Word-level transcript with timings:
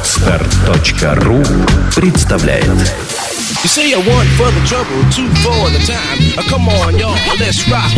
Отстар.ру 0.00 1.42
представляет 1.94 2.64
You 2.64 3.68
say 3.68 3.90
you 3.90 3.98
want 3.98 4.26
for 4.38 4.50
the 4.50 4.66
trouble, 4.66 4.98
two 5.10 5.28
for 5.42 5.68
the 5.68 5.78
time. 5.86 6.38
Uh, 6.38 6.42
come 6.48 6.68
on, 6.70 6.98
y'all, 6.98 7.14
let's 7.38 7.68
rock. 7.68 7.92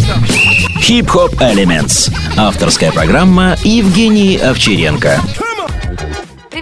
Хип-хоп 0.80 1.40
Elements. 1.40 2.12
Авторская 2.36 2.90
программа 2.90 3.56
Евгений 3.62 4.36
Овчаренко. 4.36 5.20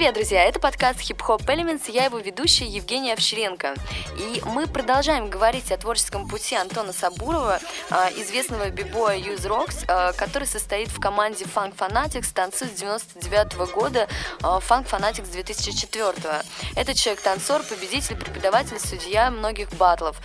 Привет, 0.00 0.14
друзья! 0.14 0.44
Это 0.44 0.58
подкаст 0.58 1.00
Hip 1.00 1.18
Hop 1.28 1.44
Elements, 1.44 1.90
я 1.92 2.06
его 2.06 2.18
ведущая 2.18 2.64
Евгения 2.64 3.12
Овчаренко. 3.12 3.74
И 4.16 4.40
мы 4.46 4.66
продолжаем 4.66 5.28
говорить 5.28 5.70
о 5.70 5.76
творческом 5.76 6.26
пути 6.26 6.54
Антона 6.54 6.94
Сабурова, 6.94 7.60
а, 7.90 8.08
известного 8.16 8.70
бибоя 8.70 9.18
Use 9.18 9.46
Rocks, 9.46 9.84
а, 9.88 10.14
который 10.14 10.48
состоит 10.48 10.88
в 10.88 10.98
команде 11.00 11.44
Funk 11.44 11.76
Fanatics, 11.76 12.32
танцует 12.32 12.72
с 12.72 12.76
99 12.76 13.66
года, 13.74 14.08
а, 14.40 14.60
Funk 14.60 14.88
Fanatics 14.88 15.30
2004. 15.30 16.44
Этот 16.77 16.96
человек-танцор, 16.96 17.62
победитель, 17.64 18.16
преподаватель, 18.16 18.80
судья 18.80 19.30
многих 19.30 19.70
батлов. 19.74 20.16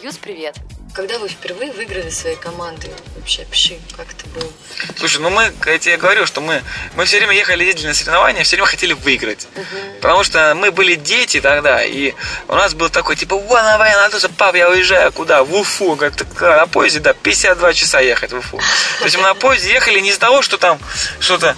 Юз, 0.00 0.16
привет! 0.16 0.56
Когда 0.92 1.18
вы 1.18 1.28
впервые 1.28 1.70
выиграли 1.72 2.10
своей 2.10 2.36
командой? 2.36 2.90
Вообще, 3.16 3.44
пиши, 3.44 3.78
как 3.96 4.06
это 4.10 4.26
было? 4.28 4.50
Слушай, 4.96 5.20
ну 5.20 5.30
мы, 5.30 5.52
я 5.66 5.78
тебе 5.78 5.96
говорю, 5.96 6.26
что 6.26 6.40
мы, 6.40 6.62
мы 6.96 7.04
все 7.04 7.18
время 7.18 7.34
ехали, 7.34 7.64
ездили 7.64 7.88
на 7.88 7.94
соревнования, 7.94 8.42
все 8.42 8.56
время 8.56 8.66
хотели 8.66 8.92
выиграть. 8.94 9.46
Угу. 9.54 10.00
Потому 10.00 10.24
что 10.24 10.54
мы 10.56 10.72
были 10.72 10.96
дети 10.96 11.40
тогда, 11.40 11.84
и 11.84 12.14
у 12.48 12.54
нас 12.54 12.74
был 12.74 12.90
такой, 12.90 13.14
типа, 13.14 13.36
вон, 13.36 13.62
давай, 13.62 13.92
Анатолий, 13.92 14.34
пап, 14.36 14.56
я 14.56 14.68
уезжаю, 14.68 15.12
куда? 15.12 15.44
В 15.44 15.54
Уфу. 15.54 15.94
Говорит, 15.94 16.24
на 16.40 16.66
поезде, 16.66 16.98
да, 16.98 17.12
52 17.12 17.72
часа 17.72 18.00
ехать 18.00 18.32
в 18.32 18.38
Уфу. 18.38 18.58
То 18.98 19.04
есть 19.04 19.16
мы 19.16 19.22
на 19.22 19.34
поезде 19.34 19.72
ехали 19.72 20.00
не 20.00 20.10
из-за 20.10 20.20
того, 20.20 20.42
что 20.42 20.56
там 20.58 20.80
что-то... 21.20 21.56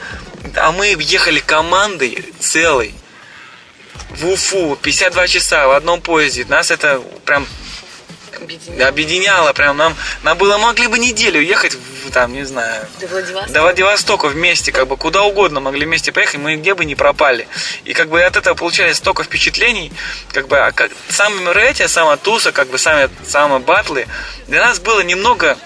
А 0.57 0.73
мы 0.73 0.95
ехали 0.99 1.39
командой 1.39 2.33
целой 2.39 2.95
в 4.11 4.29
Уфу 4.29 4.77
52 4.83 5.27
часа 5.29 5.67
в 5.67 5.71
одном 5.71 6.01
поезде. 6.01 6.45
Нас 6.45 6.71
это 6.71 7.03
прям 7.25 7.47
объединяло. 8.43 8.89
объединяло 8.89 9.53
прям 9.53 9.77
нам 9.77 9.97
нам 10.23 10.37
было 10.39 10.59
могли 10.59 10.87
бы 10.87 10.99
неделю 10.99 11.41
ехать 11.41 11.75
в, 11.75 12.11
там 12.11 12.33
не 12.33 12.45
знаю 12.45 12.87
до 13.01 13.07
Владивостока. 13.07 13.53
до 13.53 13.63
Владивостока 13.63 14.29
вместе 14.29 14.73
как 14.73 14.87
бы 14.87 14.97
куда 14.97 15.23
угодно 15.23 15.61
могли 15.61 15.87
вместе 15.87 16.13
поехать 16.13 16.41
мы 16.41 16.57
где 16.57 16.75
бы 16.75 16.85
не 16.85 16.95
пропали 16.95 17.49
и 17.85 17.93
как 17.95 18.09
бы 18.09 18.23
от 18.23 18.37
этого 18.37 18.55
получали 18.55 18.93
столько 18.93 19.25
впечатлений 19.25 19.93
как 20.33 20.49
бы 20.49 20.59
а 20.59 20.73
как, 20.73 20.91
сами 21.09 21.41
мероприятия 21.41 21.89
сама 21.89 22.17
туса 22.17 22.53
как 22.53 22.69
бы 22.69 22.79
сами 22.79 23.09
самые 23.27 23.61
батлы 23.61 24.07
для 24.49 24.61
нас 24.61 24.79
было 24.79 25.01
немного 25.01 25.57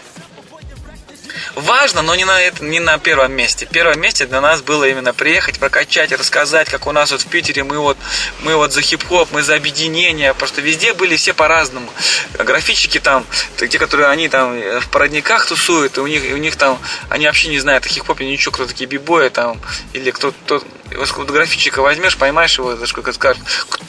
важно, 1.54 2.02
но 2.02 2.14
не 2.14 2.24
на, 2.24 2.40
это, 2.40 2.64
не 2.64 2.80
на 2.80 2.98
первом 2.98 3.32
месте. 3.32 3.66
Первое 3.70 3.96
месте 3.96 4.26
для 4.26 4.40
нас 4.40 4.62
было 4.62 4.84
именно 4.84 5.14
приехать, 5.14 5.58
прокачать, 5.58 6.12
рассказать, 6.12 6.68
как 6.68 6.86
у 6.86 6.92
нас 6.92 7.12
вот 7.12 7.22
в 7.22 7.26
Питере 7.26 7.64
мы 7.64 7.78
вот, 7.78 7.96
мы 8.40 8.56
вот 8.56 8.72
за 8.72 8.82
хип-хоп, 8.82 9.30
мы 9.32 9.42
за 9.42 9.54
объединение, 9.54 10.34
просто 10.34 10.60
везде 10.60 10.92
были 10.92 11.16
все 11.16 11.34
по-разному. 11.34 11.90
Графичики 12.38 12.98
там, 12.98 13.24
те, 13.56 13.78
которые 13.78 14.08
они 14.08 14.28
там 14.28 14.58
в 14.80 14.88
породниках 14.90 15.46
тусуют, 15.46 15.98
и 15.98 16.00
у 16.00 16.06
них, 16.06 16.24
и 16.24 16.32
у 16.32 16.38
них 16.38 16.56
там, 16.56 16.78
они 17.08 17.26
вообще 17.26 17.48
не 17.48 17.58
знают 17.58 17.86
о 17.86 17.88
хип-хопе 17.88 18.24
ничего, 18.26 18.52
кто 18.52 18.66
такие 18.66 18.86
бибои 18.86 19.28
там, 19.28 19.60
или 19.92 20.10
кто, 20.10 20.32
кто 20.32 20.62
вот 20.94 21.30
графичика 21.30 21.82
возьмешь, 21.82 22.16
поймаешь 22.16 22.58
его, 22.58 22.76
за 22.76 22.86
сколько 22.86 23.12
скажет, 23.12 23.42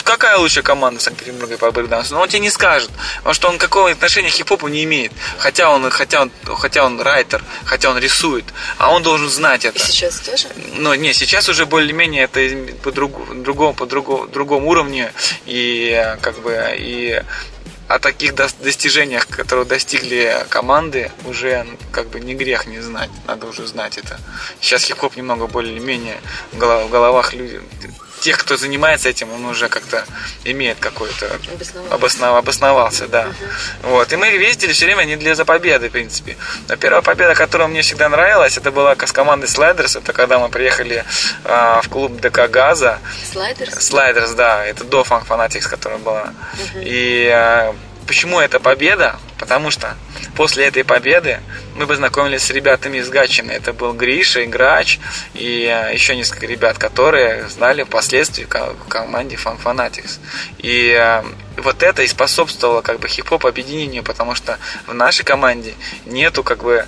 какая 0.04 0.38
лучшая 0.38 0.64
команда 0.64 1.02
Санкт-Петербурга 1.02 1.58
по 1.58 1.72
брейкдансу, 1.72 2.14
но 2.14 2.22
он 2.22 2.28
тебе 2.28 2.40
не 2.40 2.50
скажет, 2.50 2.90
потому 3.18 3.34
что 3.34 3.50
он 3.50 3.58
какого 3.58 3.92
отношения 3.92 4.30
к 4.30 4.34
хип-хопу 4.34 4.68
не 4.68 4.84
имеет, 4.84 5.12
хотя 5.38 5.70
он, 5.70 5.90
хотя 5.90 6.22
он, 6.22 6.32
хотя 6.58 6.86
он 6.86 7.00
райтер, 7.02 7.37
хотя 7.66 7.90
он 7.90 7.98
рисует, 7.98 8.46
а 8.78 8.94
он 8.94 9.04
должен 9.04 9.30
знать 9.30 9.66
это. 9.66 9.78
И 9.78 9.82
сейчас 9.82 10.20
тоже? 10.20 10.48
Но 10.76 10.96
не, 10.96 11.14
сейчас 11.14 11.50
уже 11.50 11.66
более-менее 11.66 12.24
это 12.24 12.40
по 12.84 12.92
другому, 12.92 13.74
по 13.74 13.86
другому, 13.86 14.28
другому 14.28 14.70
уровне 14.70 15.12
и 15.46 16.16
как 16.22 16.40
бы 16.42 16.58
и 16.78 17.22
о 17.88 18.00
таких 18.00 18.36
достижениях, 18.36 19.28
которые 19.28 19.66
достигли 19.66 20.46
команды, 20.50 21.12
уже 21.26 21.66
как 21.92 22.10
бы 22.10 22.20
не 22.20 22.36
грех 22.36 22.68
не 22.68 22.82
знать, 22.82 23.10
надо 23.28 23.48
уже 23.48 23.66
знать 23.66 23.98
это. 23.98 24.20
Сейчас 24.60 24.84
хип-хоп 24.84 25.16
немного 25.16 25.48
более-менее 25.48 26.18
в 26.52 26.58
головах 26.58 27.34
людей, 27.34 27.62
тех, 28.20 28.38
кто 28.38 28.58
занимается 28.58 29.10
этим, 29.10 29.32
он 29.32 29.46
уже 29.46 29.70
как-то 29.70 30.06
имеет 30.44 30.80
какой-то 30.80 31.30
обоснов... 31.92 32.36
обосновался, 32.36 33.08
да. 33.08 33.28
Угу. 33.28 33.90
Вот. 33.90 34.14
И 34.14 34.16
мы 34.16 34.28
ездили 34.28 34.74
все 34.74 34.86
время 34.86 35.04
не 35.04 35.16
для 35.16 35.36
за 35.36 35.46
победы, 35.46 35.90
в 35.90 35.92
принципе. 35.92 36.38
Но 36.68 36.76
первая 36.76 37.02
победа, 37.02 37.36
которая 37.36 37.68
мне 37.68 37.82
всегда 37.82 38.10
нравилась, 38.10 38.58
это 38.58 38.72
была 38.72 38.96
с 38.96 39.12
командой 39.12 39.48
Слайдерс. 39.48 39.96
Это 39.96 40.14
когда 40.14 40.40
мы 40.40 40.50
приехали 40.50 41.06
э, 41.44 41.80
в 41.84 41.90
клуб 41.90 42.20
ДК 42.20 42.50
Газа. 42.50 43.00
Слайдерс? 43.32 43.86
Слайдерс, 43.86 44.32
да. 44.32 44.66
Это 44.66 44.84
до 44.84 45.02
Funk 45.02 45.28
Fanatics, 45.28 45.70
которая 45.70 46.00
была. 46.00 46.34
Угу. 46.54 46.80
И 46.82 47.30
э, 47.32 47.74
почему 48.08 48.40
это 48.40 48.60
победа? 48.60 49.18
Потому 49.38 49.72
что 49.72 49.96
после 50.36 50.66
этой 50.66 50.84
победы 50.84 51.40
мы 51.76 51.88
познакомились 51.88 52.44
с 52.44 52.50
ребятами 52.50 52.98
из 52.98 53.10
Гатчины. 53.10 53.52
Это 53.52 53.74
был 53.74 53.94
Гриша, 53.94 54.46
Играч 54.46 55.00
и 55.34 55.66
э, 55.66 55.94
еще 55.94 56.16
несколько 56.16 56.46
ребят, 56.46 56.78
которые 56.78 57.48
знали 57.50 57.84
впоследствии 57.84 58.46
в 58.46 58.88
команде 58.90 59.36
Fun 59.36 59.58
Fanatics. 59.64 60.20
И 60.60 60.96
э, 60.98 61.24
вот 61.58 61.84
это 61.84 62.04
и 62.04 62.08
способствовало 62.08 62.82
как 62.82 63.00
бы 63.00 63.08
хип-хоп 63.08 63.46
объединению, 63.46 64.04
потому 64.04 64.36
что 64.36 64.58
в 64.86 64.94
нашей 64.94 65.24
команде 65.24 65.74
нету 66.06 66.44
как 66.44 66.64
бы 66.64 66.86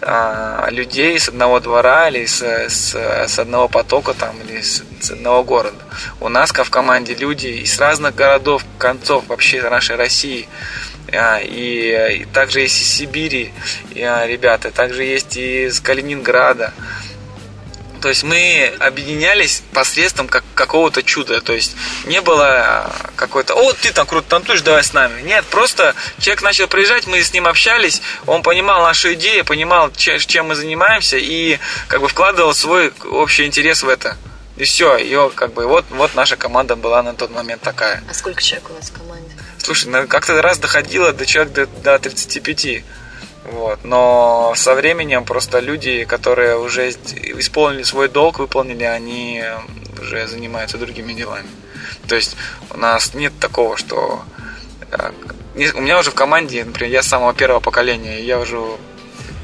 э, 0.00 0.66
людей 0.70 1.18
с 1.18 1.28
одного 1.28 1.60
двора 1.60 2.08
или 2.08 2.26
с, 2.26 2.42
с, 2.42 2.94
с 2.94 3.38
одного 3.38 3.68
потока 3.68 4.14
там 4.14 4.36
или 4.46 4.60
с, 4.60 4.82
с 5.00 5.10
одного 5.10 5.42
города. 5.44 5.78
У 6.20 6.28
нас 6.28 6.50
в 6.52 6.70
команде 6.70 7.14
люди 7.14 7.48
из 7.48 7.78
разных 7.78 8.14
городов, 8.14 8.64
концов 8.78 9.26
вообще 9.28 9.62
нашей 9.62 9.96
России. 9.96 10.48
А, 11.12 11.40
и, 11.40 12.22
и 12.22 12.24
также 12.26 12.60
есть 12.60 12.80
из 12.80 12.88
Сибири 12.88 13.52
а, 13.96 14.26
ребята, 14.26 14.70
также 14.70 15.04
есть 15.04 15.36
из 15.36 15.80
Калининграда. 15.80 16.72
То 18.00 18.08
есть 18.08 18.24
мы 18.24 18.72
объединялись 18.80 19.62
посредством 19.72 20.26
как, 20.26 20.42
какого-то 20.54 21.04
чуда. 21.04 21.40
То 21.40 21.52
есть 21.52 21.76
не 22.06 22.20
было 22.20 22.48
а, 22.48 23.10
какой-то, 23.14 23.54
о, 23.54 23.72
ты 23.74 23.92
там 23.92 24.06
круто 24.06 24.26
танцуешь, 24.28 24.62
давай 24.62 24.82
с 24.82 24.92
нами. 24.92 25.22
Нет, 25.22 25.44
просто 25.46 25.94
человек 26.18 26.42
начал 26.42 26.66
приезжать, 26.66 27.06
мы 27.06 27.22
с 27.22 27.32
ним 27.32 27.46
общались, 27.46 28.02
он 28.26 28.42
понимал 28.42 28.82
нашу 28.82 29.12
идею, 29.14 29.44
понимал, 29.44 29.92
чем 29.92 30.48
мы 30.48 30.54
занимаемся 30.54 31.16
и 31.18 31.58
как 31.88 32.00
бы 32.00 32.08
вкладывал 32.08 32.54
свой 32.54 32.92
общий 33.04 33.44
интерес 33.44 33.82
в 33.82 33.88
это. 33.88 34.16
И 34.62 34.64
все, 34.64 34.96
ее 34.96 35.28
как 35.34 35.54
бы 35.54 35.66
вот, 35.66 35.84
вот 35.90 36.14
наша 36.14 36.36
команда 36.36 36.76
была 36.76 37.02
на 37.02 37.14
тот 37.14 37.32
момент 37.32 37.62
такая. 37.62 38.00
А 38.08 38.14
сколько 38.14 38.40
человек 38.40 38.70
у 38.70 38.74
вас 38.74 38.90
в 38.90 38.92
команде? 38.92 39.28
Слушай, 39.58 39.88
ну, 39.90 40.06
как-то 40.06 40.40
раз 40.40 40.58
доходило 40.58 41.12
до 41.12 41.26
человек 41.26 41.52
до, 41.52 41.66
до 41.66 41.98
35. 41.98 42.84
Вот. 43.50 43.82
Но 43.82 44.52
со 44.54 44.76
временем 44.76 45.24
просто 45.24 45.58
люди, 45.58 46.04
которые 46.04 46.58
уже 46.58 46.90
исполнили 46.90 47.82
свой 47.82 48.08
долг, 48.08 48.38
выполнили, 48.38 48.84
они 48.84 49.42
уже 50.00 50.28
занимаются 50.28 50.78
другими 50.78 51.12
делами. 51.12 51.48
То 52.06 52.14
есть 52.14 52.36
у 52.70 52.78
нас 52.78 53.14
нет 53.14 53.32
такого, 53.40 53.76
что 53.76 54.22
э, 54.92 55.10
у 55.74 55.80
меня 55.80 55.98
уже 55.98 56.12
в 56.12 56.14
команде, 56.14 56.64
например, 56.64 56.92
я 56.92 57.02
с 57.02 57.08
самого 57.08 57.34
первого 57.34 57.58
поколения, 57.58 58.20
я 58.20 58.38
уже 58.38 58.60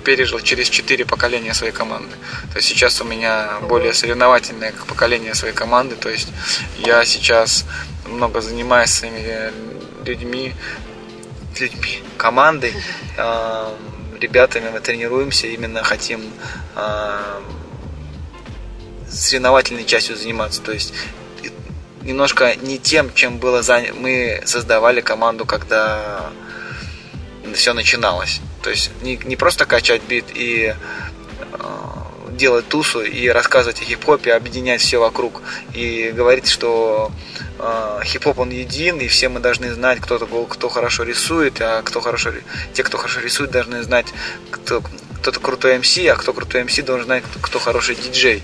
пережил 0.08 0.40
через 0.40 0.70
четыре 0.70 1.04
поколения 1.04 1.52
своей 1.52 1.74
команды. 1.74 2.16
То 2.50 2.56
есть 2.56 2.68
сейчас 2.68 2.98
у 3.02 3.04
меня 3.04 3.58
более 3.68 3.92
соревновательное 3.92 4.72
поколение 4.86 5.34
своей 5.34 5.52
команды. 5.54 5.96
То 5.96 6.08
есть 6.08 6.28
я 6.78 7.04
сейчас 7.04 7.66
много 8.06 8.40
занимаюсь 8.40 8.88
своими 8.88 9.52
людьми, 10.06 10.54
людьми, 11.60 12.02
командой, 12.16 12.72
э, 13.18 13.76
ребятами 14.18 14.70
мы 14.70 14.80
тренируемся, 14.80 15.46
именно 15.46 15.82
хотим 15.82 16.22
э, 16.74 17.40
соревновательной 19.10 19.84
частью 19.84 20.16
заниматься. 20.16 20.62
То 20.62 20.72
есть 20.72 20.94
немножко 22.00 22.56
не 22.56 22.78
тем, 22.78 23.12
чем 23.12 23.36
было 23.36 23.60
занято. 23.62 23.92
Мы 23.92 24.40
создавали 24.46 25.02
команду, 25.02 25.44
когда 25.44 26.30
все 27.52 27.74
начиналось. 27.74 28.40
То 28.68 28.72
есть 28.72 28.90
не, 29.00 29.16
не 29.24 29.34
просто 29.34 29.64
качать 29.64 30.02
бит 30.02 30.26
и 30.34 30.74
э, 30.74 31.56
делать 32.32 32.68
тусу 32.68 33.00
и 33.00 33.26
рассказывать 33.28 33.80
о 33.80 33.84
хип-хопе, 33.86 34.34
объединять 34.34 34.82
все 34.82 34.98
вокруг 34.98 35.40
и 35.72 36.12
говорить, 36.14 36.46
что 36.48 37.10
э, 37.58 38.00
хип-хоп 38.04 38.40
он 38.40 38.50
един, 38.50 39.00
и 39.00 39.08
все 39.08 39.30
мы 39.30 39.40
должны 39.40 39.72
знать, 39.72 40.00
кто, 40.00 40.18
кто 40.18 40.68
хорошо 40.68 41.04
рисует, 41.04 41.62
а 41.62 41.80
кто 41.80 42.02
хорошо, 42.02 42.30
те, 42.74 42.82
кто 42.82 42.98
хорошо 42.98 43.20
рисует, 43.20 43.50
должны 43.52 43.82
знать, 43.82 44.08
кто, 44.50 44.82
кто-то 45.22 45.40
крутой 45.40 45.78
МС, 45.78 45.96
а 45.96 46.16
кто 46.16 46.34
крутой 46.34 46.64
МС 46.64 46.78
должен 46.80 47.06
знать, 47.06 47.24
кто, 47.24 47.40
кто 47.40 47.58
хороший 47.58 47.94
диджей. 47.94 48.42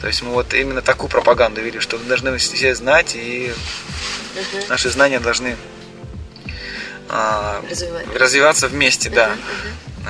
То 0.00 0.06
есть 0.06 0.22
мы 0.22 0.30
вот 0.30 0.54
именно 0.54 0.80
такую 0.80 1.10
пропаганду 1.10 1.60
вели, 1.60 1.80
что 1.80 1.98
мы 1.98 2.04
должны 2.04 2.38
все 2.38 2.74
знать, 2.74 3.14
и 3.14 3.52
uh-huh. 3.52 4.70
наши 4.70 4.88
знания 4.88 5.20
должны 5.20 5.54
а, 7.08 7.62
развиваться 8.14 8.68
вместе, 8.68 9.10
да. 9.10 9.30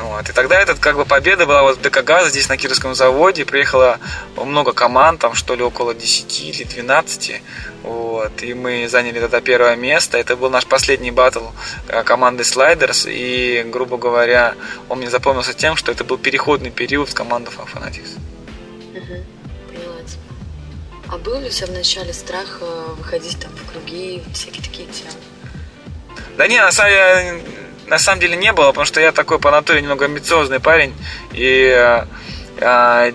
Вот. 0.02 0.28
И 0.28 0.32
тогда 0.32 0.60
этот 0.60 0.78
как 0.78 0.96
бы 0.96 1.06
победа 1.06 1.46
была 1.46 1.62
вот 1.62 1.78
в 1.78 1.80
ДК 1.80 2.04
«Газа» 2.04 2.28
здесь 2.28 2.48
на 2.48 2.58
Кировском 2.58 2.94
заводе. 2.94 3.46
Приехало 3.46 3.98
много 4.36 4.72
команд, 4.72 5.20
там 5.20 5.34
что 5.34 5.54
ли 5.54 5.62
около 5.62 5.94
10 5.94 6.40
или 6.42 6.64
12. 6.64 7.40
Вот. 7.82 8.42
И 8.42 8.52
мы 8.52 8.88
заняли 8.88 9.20
тогда 9.20 9.40
первое 9.40 9.74
место. 9.76 10.18
Это 10.18 10.36
был 10.36 10.50
наш 10.50 10.66
последний 10.66 11.10
батл 11.10 11.46
э, 11.88 12.02
команды 12.02 12.42
Sliders. 12.42 13.10
И, 13.10 13.62
грубо 13.62 13.96
говоря, 13.96 14.54
он 14.90 14.98
мне 14.98 15.08
запомнился 15.08 15.54
тем, 15.54 15.76
что 15.76 15.92
это 15.92 16.04
был 16.04 16.18
переходный 16.18 16.70
период 16.70 17.08
в 17.08 17.14
команду 17.14 17.50
Fanatics. 17.50 18.18
Поняла 18.92 20.02
тебя. 20.04 20.20
А 21.08 21.16
был 21.16 21.40
ли 21.40 21.46
у 21.46 21.50
тебя 21.50 21.68
вначале 21.68 22.12
страх 22.12 22.58
э, 22.60 22.94
выходить 22.98 23.40
там 23.40 23.50
в 23.52 23.72
круги, 23.72 24.22
всякие 24.34 24.62
такие 24.62 24.88
темы? 24.88 25.12
Да 26.36 26.46
не, 26.46 26.60
на 26.60 26.72
самом 26.72 26.90
деле, 26.90 27.42
на 27.86 27.98
самом 27.98 28.20
деле 28.20 28.36
не 28.36 28.52
было, 28.52 28.68
потому 28.68 28.84
что 28.84 29.00
я 29.00 29.12
такой 29.12 29.38
по 29.38 29.50
натуре 29.50 29.80
немного 29.80 30.04
амбициозный 30.04 30.60
парень. 30.60 30.94
И 31.32 31.72
э, 31.74 32.04
э, 32.58 33.12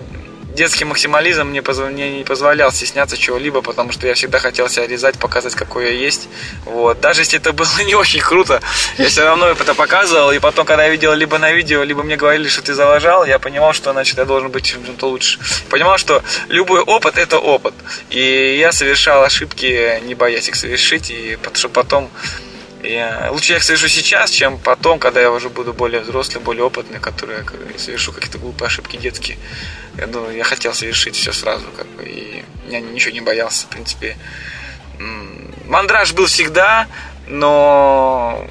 детский 0.54 0.84
максимализм 0.84 1.48
мне, 1.48 1.62
позв... 1.62 1.82
мне 1.84 2.18
не 2.18 2.24
позволял 2.24 2.70
стесняться 2.72 3.16
чего-либо, 3.16 3.62
потому 3.62 3.92
что 3.92 4.06
я 4.06 4.14
всегда 4.14 4.38
хотел 4.38 4.68
себя 4.68 4.86
резать, 4.86 5.18
показать, 5.18 5.54
какой 5.54 5.86
я 5.86 5.92
есть. 5.92 6.28
Вот. 6.64 7.00
Даже 7.00 7.22
если 7.22 7.38
это 7.38 7.52
было 7.52 7.68
не 7.86 7.94
очень 7.94 8.20
круто, 8.20 8.60
я 8.98 9.08
все 9.08 9.24
равно 9.24 9.48
это 9.48 9.74
показывал. 9.74 10.32
И 10.32 10.38
потом, 10.38 10.66
когда 10.66 10.84
я 10.84 10.90
видел 10.90 11.12
либо 11.14 11.38
на 11.38 11.52
видео, 11.52 11.82
либо 11.82 12.02
мне 12.02 12.16
говорили, 12.16 12.48
что 12.48 12.62
ты 12.62 12.74
залажал, 12.74 13.24
я 13.24 13.38
понимал, 13.38 13.72
что 13.72 13.92
значит 13.92 14.18
я 14.18 14.24
должен 14.24 14.50
быть 14.50 14.64
чем-то 14.64 15.06
лучше. 15.06 15.38
Понимал, 15.68 15.98
что 15.98 16.22
любой 16.48 16.80
опыт 16.80 17.18
это 17.18 17.38
опыт. 17.38 17.74
И 18.10 18.56
я 18.58 18.72
совершал 18.72 19.22
ошибки, 19.22 20.00
не 20.04 20.14
боясь 20.14 20.48
их 20.48 20.54
совершить, 20.54 21.10
и 21.10 21.38
потом 21.72 22.10
я, 22.82 23.28
лучше 23.30 23.52
я 23.52 23.58
их 23.58 23.64
совершу 23.64 23.88
сейчас, 23.88 24.30
чем 24.30 24.58
потом, 24.58 24.98
когда 24.98 25.20
я 25.20 25.30
уже 25.30 25.48
буду 25.48 25.72
более 25.72 26.00
взрослый, 26.00 26.42
более 26.42 26.64
опытный, 26.64 27.00
который 27.00 27.36
я 27.38 27.78
совершу 27.78 28.12
какие-то 28.12 28.38
глупые 28.38 28.66
ошибки 28.66 28.96
детские. 28.96 29.38
Я 29.96 30.06
думаю, 30.06 30.36
я 30.36 30.44
хотел 30.44 30.74
совершить 30.74 31.16
все 31.16 31.32
сразу, 31.32 31.66
как 31.76 31.86
бы, 31.88 32.04
и 32.04 32.44
я 32.68 32.80
ничего 32.80 33.12
не 33.12 33.20
боялся, 33.20 33.66
в 33.66 33.70
принципе. 33.70 34.16
Мандраж 35.66 36.12
был 36.12 36.26
всегда, 36.26 36.88
но 37.26 38.46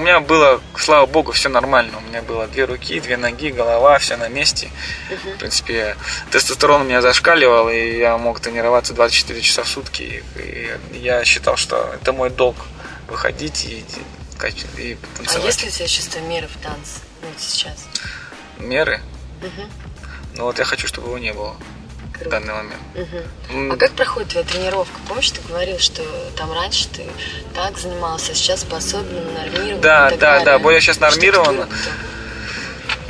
у 0.00 0.02
меня 0.02 0.20
было, 0.20 0.62
слава 0.78 1.04
богу, 1.04 1.32
все 1.32 1.50
нормально. 1.50 1.98
У 1.98 2.00
меня 2.00 2.22
было 2.22 2.46
две 2.46 2.64
руки, 2.64 2.98
две 3.00 3.18
ноги, 3.18 3.50
голова, 3.50 3.98
все 3.98 4.16
на 4.16 4.28
месте. 4.28 4.70
В 5.10 5.38
принципе, 5.38 5.94
тестостерон 6.30 6.80
у 6.80 6.84
меня 6.84 7.02
зашкаливал, 7.02 7.68
и 7.68 7.98
я 7.98 8.16
мог 8.16 8.40
тренироваться 8.40 8.94
24 8.94 9.42
часа 9.42 9.62
в 9.62 9.68
сутки. 9.68 10.24
И 10.36 10.70
я 10.94 11.22
считал, 11.26 11.58
что 11.58 11.94
это 11.94 12.14
мой 12.14 12.30
долг 12.30 12.56
выходить 13.08 13.66
и, 13.66 13.84
и 14.78 14.96
танцевать. 15.18 15.44
А 15.44 15.46
есть 15.46 15.62
ли 15.62 15.68
у 15.68 15.70
тебя 15.70 15.86
чувство 15.86 16.18
меры 16.20 16.48
в 16.48 16.56
танце 16.62 17.00
ну, 17.20 17.28
сейчас? 17.36 17.86
Меры? 18.58 19.02
Ну 20.34 20.44
вот 20.44 20.58
я 20.58 20.64
хочу, 20.64 20.88
чтобы 20.88 21.08
его 21.08 21.18
не 21.18 21.34
было 21.34 21.54
в 22.20 22.28
данный 22.28 22.52
момент. 22.52 22.82
Угу. 22.94 23.72
А 23.72 23.76
как 23.76 23.92
проходит 23.92 24.30
твоя 24.30 24.46
тренировка? 24.46 24.98
Помнишь, 25.08 25.30
ты 25.30 25.40
говорил, 25.48 25.78
что 25.78 26.02
там 26.36 26.52
раньше 26.52 26.88
ты 26.88 27.04
так 27.54 27.78
занимался, 27.78 28.32
а 28.32 28.34
сейчас 28.34 28.60
способен 28.60 29.34
нормировать? 29.34 29.80
Да, 29.80 30.10
да, 30.10 30.16
далее. 30.16 30.44
да, 30.44 30.58
более 30.58 30.80
сейчас 30.80 31.00
нормировано. 31.00 31.68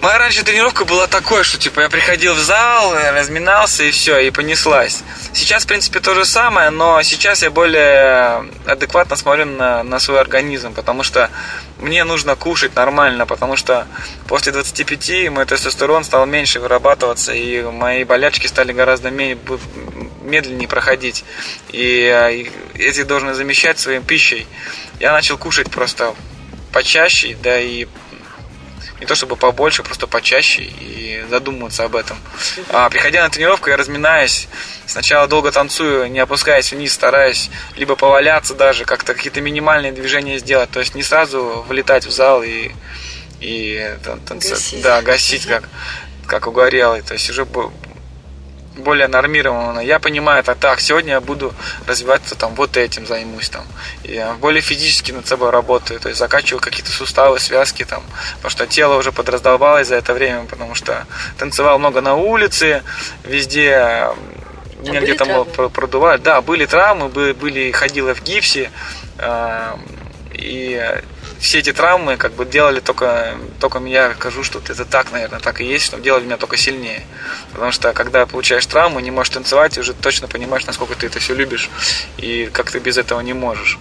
Моя 0.02 0.16
раньше 0.16 0.42
тренировка 0.42 0.86
была 0.86 1.06
такой, 1.06 1.44
что 1.44 1.58
типа 1.58 1.80
я 1.80 1.90
приходил 1.90 2.32
в 2.32 2.38
зал, 2.38 2.94
разминался 2.94 3.84
и 3.84 3.90
все, 3.90 4.18
и 4.18 4.30
понеслась. 4.30 5.02
Сейчас, 5.34 5.64
в 5.64 5.66
принципе, 5.66 6.00
то 6.00 6.14
же 6.14 6.24
самое, 6.24 6.70
но 6.70 7.02
сейчас 7.02 7.42
я 7.42 7.50
более 7.50 8.48
адекватно 8.66 9.16
смотрю 9.16 9.44
на, 9.44 9.82
на 9.82 9.98
свой 9.98 10.18
организм, 10.18 10.72
потому 10.72 11.02
что 11.02 11.28
мне 11.76 12.04
нужно 12.04 12.34
кушать 12.34 12.74
нормально, 12.76 13.26
потому 13.26 13.56
что 13.56 13.86
после 14.26 14.52
25 14.52 15.30
мой 15.30 15.44
тестостерон 15.44 16.02
стал 16.04 16.24
меньше 16.24 16.60
вырабатываться, 16.60 17.34
и 17.34 17.60
мои 17.62 18.04
болячки 18.04 18.46
стали 18.46 18.72
гораздо 18.72 19.10
медленнее 19.10 20.66
проходить. 20.66 21.24
И 21.72 22.48
эти 22.74 23.02
должны 23.02 23.34
замещать 23.34 23.78
своей 23.78 24.00
пищей. 24.00 24.46
Я 24.98 25.12
начал 25.12 25.36
кушать 25.36 25.70
просто 25.70 26.14
почаще, 26.72 27.36
да 27.42 27.60
и 27.60 27.86
не 29.00 29.06
то 29.06 29.14
чтобы 29.14 29.36
побольше, 29.36 29.82
просто 29.82 30.06
почаще 30.06 30.62
и 30.62 31.24
задумываться 31.28 31.84
об 31.84 31.96
этом. 31.96 32.18
А, 32.68 32.88
приходя 32.90 33.22
на 33.22 33.30
тренировку, 33.30 33.70
я 33.70 33.76
разминаюсь, 33.76 34.48
сначала 34.86 35.26
долго 35.26 35.50
танцую, 35.50 36.10
не 36.10 36.18
опускаясь 36.18 36.72
вниз, 36.72 36.92
стараюсь 36.92 37.50
либо 37.76 37.96
поваляться 37.96 38.54
даже, 38.54 38.84
как-то 38.84 39.14
какие-то 39.14 39.40
минимальные 39.40 39.92
движения 39.92 40.38
сделать, 40.38 40.70
то 40.70 40.80
есть 40.80 40.94
не 40.94 41.02
сразу 41.02 41.64
влетать 41.66 42.04
в 42.04 42.10
зал 42.10 42.42
и, 42.42 42.72
и 43.40 43.96
танцевать, 44.04 44.58
гасить. 44.58 44.82
да, 44.82 45.02
гасить 45.02 45.46
как, 45.46 45.64
как 46.26 46.46
угорелый, 46.46 47.00
то 47.02 47.14
есть 47.14 47.30
уже 47.30 47.46
более 48.80 49.08
нормированно. 49.08 49.80
Я 49.80 49.98
понимаю, 49.98 50.40
это 50.40 50.54
так, 50.54 50.80
сегодня 50.80 51.12
я 51.14 51.20
буду 51.20 51.54
развиваться 51.86 52.34
там 52.34 52.54
вот 52.54 52.76
этим 52.76 53.06
займусь 53.06 53.48
там. 53.48 53.64
Я 54.04 54.32
более 54.34 54.60
физически 54.60 55.12
над 55.12 55.26
собой 55.26 55.50
работаю, 55.50 56.00
то 56.00 56.08
есть 56.08 56.18
закачиваю 56.18 56.60
какие-то 56.60 56.90
суставы, 56.90 57.38
связки 57.38 57.84
там, 57.84 58.02
потому 58.36 58.50
что 58.50 58.66
тело 58.66 58.96
уже 58.96 59.12
подраздолбалось 59.12 59.88
за 59.88 59.96
это 59.96 60.14
время, 60.14 60.44
потому 60.44 60.74
что 60.74 61.06
танцевал 61.38 61.78
много 61.78 62.00
на 62.00 62.14
улице, 62.14 62.82
везде 63.24 63.74
а 63.74 64.16
меня 64.82 65.00
где-то 65.00 65.44
продували. 65.68 66.20
Да, 66.20 66.40
были 66.40 66.66
травмы, 66.66 67.08
были, 67.08 67.70
ходила 67.70 68.14
в 68.14 68.22
гипсе, 68.22 68.70
и 70.32 71.00
все 71.40 71.58
эти 71.58 71.72
травмы 71.72 72.16
как 72.16 72.32
бы 72.32 72.44
делали 72.44 72.80
только, 72.80 73.36
только 73.58 73.78
меня, 73.78 74.12
скажу, 74.14 74.44
что 74.44 74.58
это 74.58 74.84
так, 74.84 75.10
наверное, 75.10 75.40
так 75.40 75.60
и 75.60 75.64
есть, 75.64 75.86
что 75.86 75.98
делали 75.98 76.24
меня 76.24 76.36
только 76.36 76.56
сильнее. 76.56 77.06
Потому 77.52 77.72
что 77.72 77.92
когда 77.92 78.26
получаешь 78.26 78.66
травму, 78.66 79.00
не 79.00 79.10
можешь 79.10 79.32
танцевать, 79.32 79.78
уже 79.78 79.94
точно 79.94 80.28
понимаешь, 80.28 80.66
насколько 80.66 80.94
ты 80.94 81.06
это 81.06 81.18
все 81.18 81.34
любишь 81.34 81.70
и 82.18 82.50
как 82.52 82.70
ты 82.70 82.78
без 82.78 82.98
этого 82.98 83.20
не 83.20 83.32
можешь. 83.32 83.78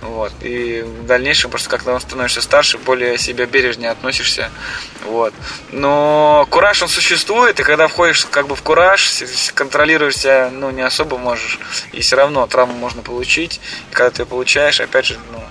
Вот. 0.00 0.32
И 0.42 0.82
в 0.82 1.06
дальнейшем 1.06 1.50
просто 1.50 1.70
когда 1.70 1.98
становишься 1.98 2.42
старше, 2.42 2.78
более 2.78 3.16
себя 3.16 3.46
бережнее 3.46 3.90
относишься. 3.90 4.50
Вот. 5.04 5.32
Но 5.72 6.46
кураж 6.50 6.82
он 6.82 6.88
существует, 6.88 7.58
и 7.60 7.62
когда 7.62 7.88
входишь 7.88 8.26
как 8.26 8.46
бы 8.46 8.54
в 8.54 8.62
кураж, 8.62 9.22
контролируешь 9.54 10.16
себя 10.16 10.50
ну, 10.52 10.70
не 10.70 10.82
особо 10.82 11.16
можешь. 11.16 11.58
И 11.92 12.00
все 12.00 12.16
равно 12.16 12.46
травму 12.46 12.74
можно 12.74 13.02
получить. 13.02 13.60
И 13.90 13.94
когда 13.94 14.10
ты 14.10 14.22
ее 14.22 14.26
получаешь, 14.26 14.80
опять 14.80 15.06
же, 15.06 15.18
ну, 15.32 15.42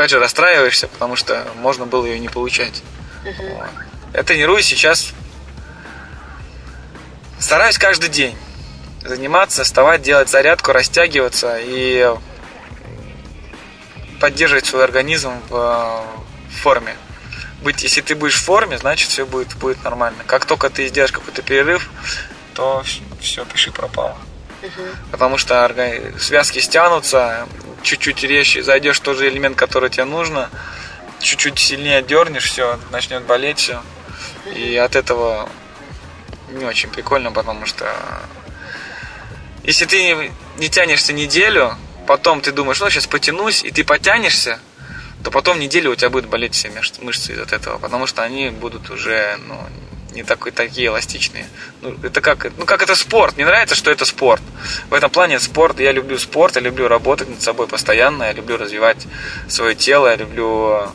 опять 0.00 0.10
же 0.10 0.18
расстраиваешься, 0.18 0.88
потому 0.88 1.14
что 1.14 1.46
можно 1.56 1.84
было 1.84 2.06
ее 2.06 2.18
не 2.18 2.30
получать. 2.30 2.82
Uh-huh. 3.22 3.58
Вот. 3.58 3.68
Я 4.14 4.22
тренируюсь 4.22 4.64
сейчас. 4.64 5.12
Стараюсь 7.38 7.76
каждый 7.76 8.08
день 8.08 8.34
заниматься, 9.02 9.62
вставать, 9.62 10.00
делать 10.00 10.30
зарядку, 10.30 10.72
растягиваться 10.72 11.58
и 11.60 12.14
поддерживать 14.20 14.64
свой 14.64 14.84
организм 14.84 15.32
в, 15.50 16.02
в 16.48 16.62
форме. 16.62 16.96
Быть, 17.62 17.82
если 17.82 18.00
ты 18.00 18.14
будешь 18.14 18.36
в 18.36 18.44
форме, 18.44 18.78
значит 18.78 19.10
все 19.10 19.26
будет, 19.26 19.54
будет 19.56 19.84
нормально. 19.84 20.24
Как 20.26 20.46
только 20.46 20.70
ты 20.70 20.88
сделаешь 20.88 21.12
какой-то 21.12 21.42
перерыв, 21.42 21.90
то 22.54 22.82
все, 23.20 23.44
пиши 23.44 23.70
пропало. 23.70 24.16
Угу. 24.62 24.82
Потому 25.10 25.36
что 25.36 25.70
связки 26.18 26.58
стянутся, 26.58 27.46
чуть-чуть 27.82 28.22
резче 28.22 28.62
зайдешь 28.62 28.98
в 28.98 29.02
тот 29.02 29.16
же 29.18 29.28
элемент, 29.28 29.56
который 29.56 29.90
тебе 29.90 30.04
нужно, 30.04 30.50
чуть-чуть 31.20 31.58
сильнее 31.58 32.02
дернешь, 32.02 32.50
все, 32.50 32.78
начнет 32.90 33.22
болеть 33.24 33.58
все. 33.58 33.82
И 34.54 34.76
от 34.76 34.96
этого 34.96 35.48
не 36.50 36.64
очень 36.64 36.90
прикольно, 36.90 37.30
потому 37.32 37.66
что 37.66 37.94
если 39.62 39.84
ты 39.84 40.02
не, 40.02 40.32
не 40.58 40.68
тянешься 40.68 41.12
неделю, 41.12 41.76
потом 42.06 42.40
ты 42.40 42.52
думаешь, 42.52 42.80
ну, 42.80 42.90
сейчас 42.90 43.06
потянусь, 43.06 43.62
и 43.62 43.70
ты 43.70 43.84
потянешься, 43.84 44.58
то 45.22 45.30
потом 45.30 45.60
неделю 45.60 45.92
у 45.92 45.94
тебя 45.94 46.10
будет 46.10 46.26
болеть 46.26 46.54
все 46.54 46.72
мышцы 47.02 47.32
из-за 47.32 47.42
этого, 47.42 47.78
потому 47.78 48.06
что 48.06 48.22
они 48.22 48.50
будут 48.50 48.90
уже, 48.90 49.38
ну, 49.46 49.58
не 50.12 50.22
такой, 50.22 50.52
такие 50.52 50.88
эластичные. 50.88 51.46
Ну, 51.82 51.96
это 52.02 52.20
как, 52.20 52.50
ну, 52.56 52.64
как 52.64 52.82
это 52.82 52.94
спорт. 52.94 53.36
Мне 53.36 53.46
нравится, 53.46 53.74
что 53.74 53.90
это 53.90 54.04
спорт. 54.04 54.42
В 54.88 54.94
этом 54.94 55.10
плане 55.10 55.40
спорт. 55.40 55.80
Я 55.80 55.92
люблю 55.92 56.18
спорт, 56.18 56.56
я 56.56 56.62
люблю 56.62 56.88
работать 56.88 57.28
над 57.28 57.42
собой 57.42 57.66
постоянно, 57.66 58.24
я 58.24 58.32
люблю 58.32 58.56
развивать 58.56 59.06
свое 59.48 59.74
тело, 59.74 60.08
я 60.08 60.16
люблю 60.16 60.90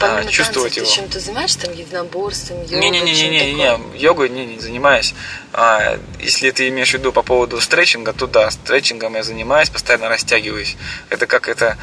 а, 0.00 0.24
чувствовать 0.24 0.74
танцы, 0.74 0.80
его. 0.80 0.88
Ты 0.88 0.94
чем-то 0.94 1.20
занимаешься, 1.20 1.60
там, 1.60 1.72
единоборством, 1.72 2.62
йогой? 2.62 2.78
Не-не-не, 2.78 3.52
не, 3.52 3.98
йогой 3.98 4.28
не, 4.28 4.46
не 4.46 4.58
занимаюсь. 4.60 5.14
А, 5.52 5.98
если 6.20 6.50
ты 6.50 6.68
имеешь 6.68 6.90
в 6.90 6.94
виду 6.94 7.12
по 7.12 7.22
поводу 7.22 7.60
стретчинга, 7.60 8.12
то 8.12 8.26
да, 8.26 8.50
стретчингом 8.50 9.14
я 9.14 9.22
занимаюсь, 9.22 9.70
постоянно 9.70 10.08
растягиваюсь. 10.08 10.76
Это 11.10 11.26
как 11.26 11.48
это 11.48 11.76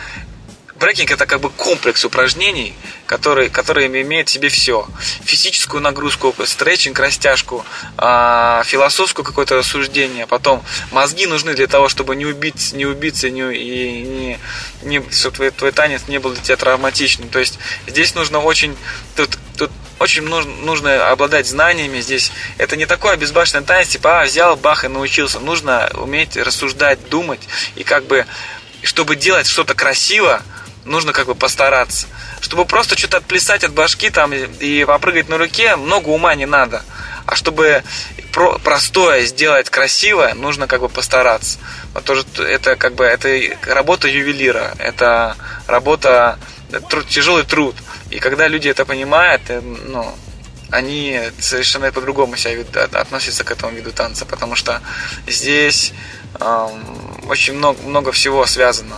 Брейкинг 0.76 1.12
это 1.12 1.26
как 1.26 1.40
бы 1.40 1.50
комплекс 1.50 2.04
упражнений, 2.04 2.74
которые, 3.06 3.50
которые 3.50 3.88
имеют 3.88 4.28
в 4.28 4.32
себе 4.32 4.50
все. 4.50 4.86
Физическую 5.24 5.82
нагрузку, 5.82 6.36
стретчинг, 6.44 7.00
растяжку, 7.00 7.66
э, 7.98 8.62
философскую 8.66 9.24
какое-то 9.24 9.56
рассуждение. 9.56 10.28
Потом 10.28 10.64
мозги 10.92 11.28
нужны 11.28 11.54
для 11.54 11.68
того, 11.68 11.88
чтобы 11.88 12.18
не, 12.18 12.26
убить, 12.26 12.74
не 12.74 12.86
убиться 12.86 13.30
не, 13.30 13.56
и 13.56 14.02
не, 14.04 14.40
не, 14.84 15.12
чтобы 15.12 15.36
твой, 15.38 15.52
твой 15.52 15.72
танец 15.72 16.04
не 16.10 16.20
был 16.20 16.32
для 16.32 16.44
тебя 16.44 16.58
травматичным. 16.58 17.30
То 17.30 17.40
есть 17.40 17.58
здесь 17.88 18.14
нужно 18.14 18.40
очень... 18.40 18.76
Тут, 19.16 19.38
тут 19.58 19.72
очень 20.00 20.24
нужно, 20.24 20.52
нужно 20.56 21.10
обладать 21.10 21.48
знаниями 21.48 22.02
здесь. 22.02 22.34
Это 22.58 22.76
не 22.76 22.86
такое 22.86 23.16
безбашенное 23.16 23.64
танец, 23.64 23.88
типа, 23.88 24.22
а, 24.22 24.26
взял, 24.26 24.58
бах, 24.58 24.84
и 24.84 24.90
научился. 24.90 25.40
Нужно 25.40 25.90
уметь 25.94 26.36
рассуждать, 26.36 27.08
думать. 27.08 27.40
И 27.78 27.86
как 27.86 28.04
бы, 28.06 28.26
чтобы 28.84 29.16
делать 29.16 29.48
что-то 29.48 29.74
красиво, 29.74 30.44
нужно 30.86 31.12
как 31.14 31.28
бы 31.28 31.36
постараться. 31.36 32.08
Чтобы 32.42 32.66
просто 32.66 32.98
что-то 32.98 33.18
отплясать 33.18 33.64
от 33.64 33.74
башки 33.74 34.10
там 34.10 34.34
и 34.34 34.86
попрыгать 34.86 35.30
на 35.30 35.38
руке, 35.38 35.76
много 35.76 36.10
ума 36.10 36.34
не 36.36 36.46
надо. 36.46 36.84
А 37.26 37.36
чтобы 37.36 37.84
про 38.32 38.60
простое 38.60 39.26
сделать 39.26 39.70
красивое, 39.70 40.34
нужно 40.36 40.68
как 40.68 40.82
бы 40.82 40.90
постараться. 40.90 41.58
Вот 41.94 42.04
тоже 42.04 42.24
это 42.38 42.76
как 42.76 42.94
бы 42.94 43.04
это 43.04 43.30
работа 43.66 44.08
ювелира, 44.08 44.74
это 44.78 45.36
работа 45.68 46.38
труд, 46.90 47.08
тяжелый 47.08 47.44
труд. 47.44 47.76
И 48.12 48.20
когда 48.20 48.48
люди 48.48 48.70
это 48.70 48.86
понимают, 48.86 49.42
э, 49.50 49.62
ну, 49.62 50.16
они 50.70 51.20
совершенно 51.40 51.92
по-другому 51.92 52.36
себя 52.36 52.64
относятся 52.94 53.44
к 53.44 53.52
этому 53.52 53.72
виду 53.72 53.92
танца, 53.92 54.26
потому 54.26 54.56
что 54.56 54.82
здесь 55.28 55.94
эм, 56.40 57.30
очень 57.30 57.54
много, 57.54 57.82
много 57.84 58.12
всего 58.12 58.46
связано. 58.46 58.98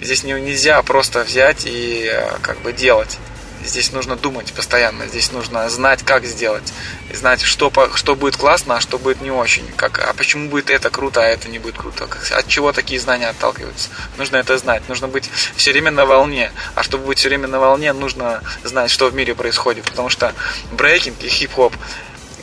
Здесь 0.00 0.24
не, 0.24 0.32
нельзя 0.32 0.82
просто 0.82 1.24
взять 1.24 1.66
и 1.66 2.08
э, 2.10 2.38
как 2.42 2.60
бы 2.60 2.72
делать. 2.72 3.18
Здесь 3.62 3.92
нужно 3.92 4.16
думать 4.16 4.54
постоянно, 4.54 5.06
здесь 5.06 5.32
нужно 5.32 5.68
знать, 5.68 6.02
как 6.02 6.24
сделать, 6.24 6.72
знать, 7.12 7.42
что, 7.42 7.70
что 7.94 8.16
будет 8.16 8.36
классно, 8.36 8.76
а 8.76 8.80
что 8.80 8.98
будет 8.98 9.20
не 9.20 9.30
очень, 9.30 9.66
как, 9.76 9.98
а 9.98 10.14
почему 10.14 10.48
будет 10.48 10.70
это 10.70 10.88
круто, 10.88 11.20
а 11.20 11.26
это 11.26 11.50
не 11.50 11.58
будет 11.58 11.76
круто, 11.76 12.06
как, 12.06 12.32
от 12.32 12.48
чего 12.48 12.72
такие 12.72 12.98
знания 12.98 13.28
отталкиваются. 13.28 13.90
Нужно 14.16 14.38
это 14.38 14.56
знать, 14.56 14.88
нужно 14.88 15.08
быть 15.08 15.30
все 15.56 15.72
время 15.72 15.90
на 15.90 16.06
волне, 16.06 16.52
а 16.74 16.82
чтобы 16.82 17.04
быть 17.06 17.18
все 17.18 17.28
время 17.28 17.48
на 17.48 17.60
волне, 17.60 17.92
нужно 17.92 18.42
знать, 18.64 18.90
что 18.90 19.10
в 19.10 19.14
мире 19.14 19.34
происходит, 19.34 19.84
потому 19.84 20.08
что 20.08 20.34
брейкинг 20.72 21.22
и 21.22 21.28
хип-хоп 21.28 21.74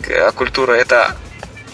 э, 0.07 0.31
культура 0.33 0.73
это 0.73 1.17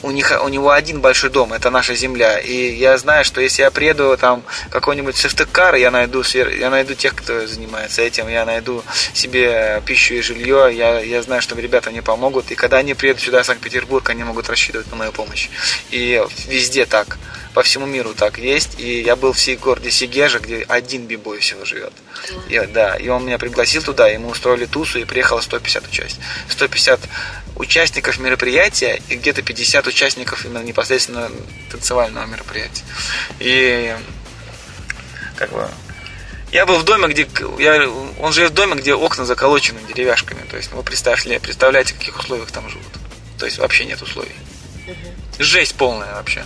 у, 0.04 0.12
них, 0.12 0.32
у 0.44 0.50
него 0.50 0.72
один 0.72 1.02
большой 1.02 1.30
дом, 1.30 1.54
это 1.54 1.70
наша 1.70 1.96
земля. 1.96 2.38
И 2.38 2.76
я 2.76 2.98
знаю, 2.98 3.26
что 3.26 3.42
если 3.42 3.64
я 3.64 3.72
приеду 3.72 4.16
там 4.18 4.44
какой-нибудь 4.70 5.16
Сыктывкар, 5.16 5.76
я 5.76 5.92
найду, 5.92 6.24
я 6.34 6.70
найду 6.70 6.94
тех, 6.94 7.16
кто 7.16 7.48
занимается 7.48 8.02
этим, 8.02 8.28
я 8.28 8.46
найду 8.46 8.84
себе 9.14 9.82
пищу 9.86 10.16
и 10.16 10.22
жилье, 10.22 10.70
я, 10.74 11.00
я 11.00 11.22
знаю, 11.24 11.42
что 11.42 11.56
ребята 11.56 11.90
мне 11.90 12.02
помогут. 12.02 12.52
И 12.52 12.56
когда 12.56 12.78
они 12.78 12.94
приедут 12.94 13.24
сюда, 13.24 13.44
в 13.44 13.46
Санкт-Петербург, 13.46 14.10
они 14.10 14.24
могут 14.24 14.50
рассчитывать 14.50 14.90
на 14.92 14.98
мою 14.98 15.12
помощь. 15.12 15.50
И 15.90 16.22
везде 16.48 16.86
так 16.86 17.18
по 17.54 17.64
всему 17.64 17.86
миру 17.86 18.14
так 18.14 18.38
есть. 18.38 18.80
И 18.80 19.02
я 19.02 19.16
был 19.16 19.34
в 19.34 19.60
городе 19.60 19.92
Сигежа, 19.92 20.40
где 20.40 20.64
один 20.68 21.06
бибой 21.06 21.40
всего 21.40 21.66
живет. 21.66 21.94
И, 22.50 22.60
да, 22.60 22.96
и 22.96 23.08
он 23.10 23.26
меня 23.26 23.38
пригласил 23.38 23.84
туда, 23.84 24.10
мы 24.18 24.30
устроили 24.30 24.66
тусу, 24.66 25.00
и 25.00 25.06
приехало 25.06 25.42
150 25.42 25.88
участников. 25.88 26.26
150 26.50 27.00
участников 27.56 28.20
мероприятия 28.20 29.02
и 29.10 29.16
где-то 29.16 29.42
50 29.42 29.88
участников 29.88 30.46
именно 30.46 30.64
непосредственно 30.64 31.30
танцевального 31.72 32.26
мероприятия. 32.26 32.84
И 33.40 33.96
как 35.36 35.52
бы 35.52 35.70
я 36.52 36.66
был 36.66 36.78
в 36.78 36.84
доме, 36.84 37.08
где 37.08 37.28
я, 37.60 37.90
он 38.20 38.32
живет 38.32 38.52
в 38.52 38.54
доме, 38.54 38.76
где 38.76 38.94
окна 38.94 39.26
заколочены 39.26 39.80
деревяшками. 39.88 40.42
То 40.50 40.58
есть 40.58 40.72
вы 40.72 40.84
представляете, 40.84 41.40
представляете, 41.40 41.94
в 41.94 41.98
каких 41.98 42.20
условиях 42.20 42.52
там 42.52 42.70
живут. 42.70 42.94
То 43.40 43.46
есть 43.46 43.58
вообще 43.58 43.86
нет 43.86 44.02
условий. 44.02 44.36
Угу. 44.88 45.44
Жесть 45.44 45.76
полная 45.76 46.14
вообще. 46.14 46.46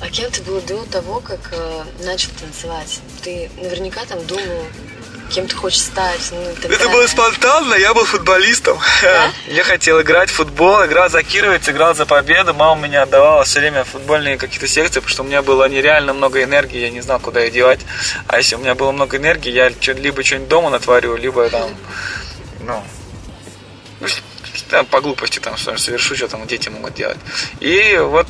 А 0.00 0.08
кем 0.10 0.30
ты 0.30 0.42
был 0.42 0.60
до 0.60 0.84
того, 0.84 1.20
как 1.20 1.40
э, 1.52 1.84
начал 2.04 2.30
танцевать? 2.40 3.00
Ты 3.22 3.50
наверняка 3.56 4.04
там 4.04 4.24
думал, 4.26 4.64
кем 5.30 5.48
ты 5.48 5.56
хочешь 5.56 5.80
стать. 5.80 6.28
Ну, 6.30 6.40
Это 6.40 6.68
далее. 6.68 6.88
было 6.88 7.06
спонтанно, 7.06 7.74
я 7.74 7.92
был 7.94 8.04
футболистом. 8.04 8.78
Да? 9.02 9.32
Я 9.48 9.64
хотел 9.64 10.00
играть 10.00 10.30
в 10.30 10.34
футбол, 10.34 10.84
играл 10.86 11.08
за 11.10 11.22
Кировец, 11.22 11.68
играл 11.68 11.94
за 11.94 12.06
победу. 12.06 12.54
Мама 12.54 12.86
меня 12.86 13.02
отдавала 13.02 13.42
все 13.44 13.58
время 13.58 13.84
в 13.84 13.88
футбольные 13.88 14.38
какие-то 14.38 14.68
секции, 14.68 15.00
потому 15.00 15.10
что 15.10 15.22
у 15.22 15.26
меня 15.26 15.42
было 15.42 15.68
нереально 15.68 16.12
много 16.12 16.42
энергии, 16.42 16.78
я 16.78 16.90
не 16.90 17.00
знал, 17.00 17.18
куда 17.18 17.40
ее 17.40 17.50
девать. 17.50 17.80
А 18.28 18.38
если 18.38 18.54
у 18.54 18.58
меня 18.58 18.74
было 18.74 18.92
много 18.92 19.16
энергии, 19.16 19.50
я 19.50 19.68
либо 19.94 20.22
что-нибудь 20.22 20.48
дома 20.48 20.70
натворю, 20.70 21.16
либо 21.16 21.48
там, 21.50 21.70
ну, 22.60 22.82
там 24.70 24.86
по 24.86 25.00
глупости 25.00 25.38
там 25.38 25.56
совершу, 25.58 26.14
что 26.14 26.28
там 26.28 26.46
дети 26.46 26.68
могут 26.68 26.94
делать. 26.94 27.18
И 27.60 27.98
вот 28.00 28.26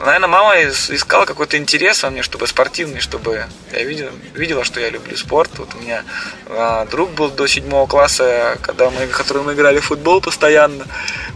Наверное, 0.00 0.28
мама 0.28 0.54
искала 0.62 1.26
какой-то 1.26 1.58
интерес 1.58 2.02
во 2.02 2.10
мне, 2.10 2.22
чтобы 2.22 2.46
спортивный, 2.46 3.00
чтобы 3.00 3.44
я 3.70 3.82
видел, 3.84 4.08
видела, 4.32 4.64
что 4.64 4.80
я 4.80 4.88
люблю 4.88 5.14
спорт. 5.14 5.50
Вот 5.58 5.74
у 5.74 5.78
меня 5.78 6.04
а, 6.46 6.86
друг 6.86 7.10
был 7.10 7.28
до 7.28 7.46
седьмого 7.46 7.86
класса, 7.86 8.56
когда 8.62 8.88
мы, 8.88 9.06
который 9.08 9.42
мы 9.42 9.52
играли 9.52 9.78
в 9.78 9.84
футбол 9.84 10.22
постоянно. 10.22 10.86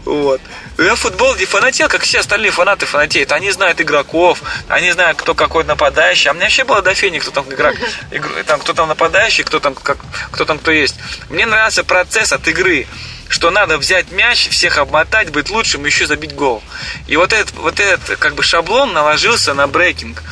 Вот. 0.03 0.41
Я 0.79 0.95
футбол 0.95 1.35
не 1.35 1.45
фанател, 1.45 1.87
как 1.89 2.01
все 2.01 2.19
остальные 2.19 2.49
фанаты 2.49 2.87
фанатеют. 2.87 3.31
Они 3.31 3.51
знают 3.51 3.79
игроков, 3.81 4.41
они 4.67 4.91
знают, 4.91 5.19
кто 5.19 5.35
какой 5.35 5.63
нападающий. 5.63 6.31
А 6.31 6.33
мне 6.33 6.45
вообще 6.45 6.63
было 6.63 6.81
до 6.81 6.95
фени, 6.95 7.19
кто 7.19 7.29
там 7.29 7.45
игрок, 7.47 7.75
игр, 8.11 8.29
там, 8.47 8.59
кто 8.59 8.73
там 8.73 8.87
нападающий, 8.87 9.43
кто 9.43 9.59
там, 9.59 9.75
как, 9.75 9.99
кто 10.31 10.43
там 10.43 10.57
кто 10.57 10.71
есть. 10.71 10.95
Мне 11.29 11.45
нравился 11.45 11.83
процесс 11.83 12.33
от 12.33 12.47
игры 12.47 12.87
что 13.27 13.51
надо 13.51 13.77
взять 13.77 14.11
мяч, 14.11 14.49
всех 14.49 14.77
обмотать, 14.77 15.29
быть 15.31 15.49
лучшим, 15.49 15.85
еще 15.85 16.05
забить 16.05 16.35
гол. 16.35 16.63
И 17.07 17.15
вот 17.17 17.33
этот, 17.33 17.55
вот 17.55 17.79
этот 17.79 18.17
как 18.17 18.35
бы 18.35 18.43
шаблон 18.43 18.93
наложился 18.93 19.53
на 19.53 19.67
брейкинг. 19.67 20.23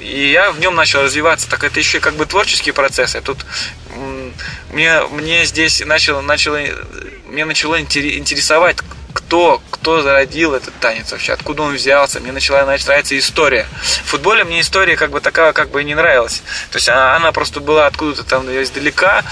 И 0.00 0.30
я 0.30 0.50
в 0.50 0.60
нем 0.60 0.74
начал 0.74 1.02
развиваться. 1.02 1.48
Так 1.48 1.64
это 1.64 1.78
еще 1.78 2.00
как 2.00 2.14
бы 2.14 2.26
творческий 2.26 2.72
процесс. 2.72 3.14
И 3.14 3.20
тут 3.20 3.44
мне, 4.72 5.02
мне 5.10 5.44
здесь 5.44 5.84
начало, 5.84 6.20
начало, 6.20 6.60
мне 7.26 7.44
начало 7.44 7.80
интересовать, 7.80 8.78
кто, 9.12 9.60
кто 9.70 10.02
зародил 10.02 10.54
этот 10.54 10.74
танец 10.78 11.12
вообще, 11.12 11.32
откуда 11.32 11.62
он 11.62 11.74
взялся. 11.74 12.20
Мне 12.20 12.32
начала 12.32 12.64
нравиться 12.64 13.18
история. 13.18 13.66
В 14.04 14.10
футболе 14.10 14.44
мне 14.44 14.60
история 14.60 14.96
как 14.96 15.10
бы 15.10 15.20
такая 15.20 15.52
как 15.52 15.70
бы 15.70 15.82
не 15.84 15.94
нравилась. 15.94 16.42
То 16.70 16.78
есть 16.78 16.88
она, 16.88 17.16
она 17.16 17.32
просто 17.32 17.60
была 17.60 17.86
откуда-то 17.86 18.24
там 18.24 18.46
издалека. 18.48 19.24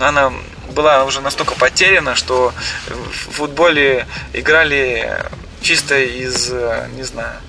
Она 0.00 0.32
была 0.76 1.04
уже 1.04 1.20
настолько 1.20 1.54
потеряна, 1.54 2.14
что 2.14 2.52
в 2.86 3.32
футболе 3.32 4.06
играли 4.34 5.18
чисто 5.62 5.98
из, 5.98 6.50
не 6.94 7.02
знаю, 7.02 7.40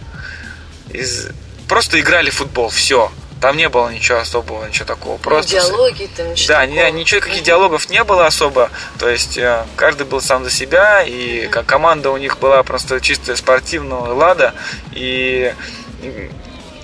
из 0.89 1.27
просто 1.67 1.99
играли 1.99 2.29
в 2.29 2.35
футбол, 2.35 2.69
все. 2.69 3.11
Там 3.39 3.55
не 3.55 3.69
было 3.69 3.89
ничего 3.89 4.17
особого, 4.17 4.65
ничего 4.65 4.85
такого. 4.85 5.17
Просто... 5.17 5.51
Диалоги 5.51 6.09
там 6.15 6.31
ничего 6.31 6.47
Да, 6.47 6.61
такого. 6.61 6.89
ничего, 6.89 7.21
каких 7.21 7.43
диалогов 7.43 7.89
не 7.89 8.03
было 8.03 8.25
особо. 8.25 8.71
То 8.97 9.07
есть 9.07 9.37
э, 9.37 9.63
каждый 9.75 10.07
был 10.07 10.21
сам 10.21 10.43
за 10.43 10.49
себя, 10.49 11.03
и 11.03 11.47
как 11.47 11.67
команда 11.67 12.09
у 12.09 12.17
них 12.17 12.39
была 12.39 12.63
просто 12.63 12.99
чисто 12.99 13.35
спортивного 13.35 14.13
лада, 14.13 14.55
и 14.91 15.53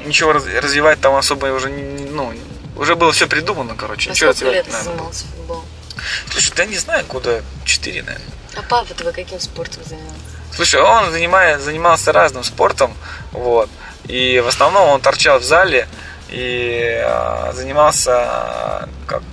ничего 0.05 0.33
развивать 0.33 1.01
там 1.01 1.15
особо 1.15 1.47
уже 1.47 1.69
ну, 1.69 2.31
уже 2.75 2.95
было 2.95 3.11
все 3.11 3.27
придумано, 3.27 3.75
короче. 3.75 4.09
А 4.09 4.13
ничего 4.13 4.33
сколько 4.33 4.53
лет 4.53 4.67
занимался 4.69 5.25
футболом? 5.35 5.65
Слушай, 6.29 6.53
да 6.55 6.65
не 6.65 6.77
знаю, 6.77 7.05
куда 7.05 7.41
4, 7.65 8.03
наверное. 8.03 8.27
А 8.55 8.61
папа 8.61 8.93
твой 8.93 9.13
каким 9.13 9.39
спортом 9.39 9.83
занимался? 9.83 10.19
Слушай, 10.55 10.81
он 10.81 11.11
занимает, 11.11 11.61
занимался 11.61 12.11
разным 12.11 12.43
спортом, 12.43 12.95
вот. 13.31 13.69
И 14.05 14.39
в 14.43 14.47
основном 14.47 14.89
он 14.89 15.01
торчал 15.01 15.39
в 15.39 15.43
зале 15.43 15.87
и 16.29 17.01
а, 17.03 17.51
занимался 17.55 18.87
как 19.07 19.23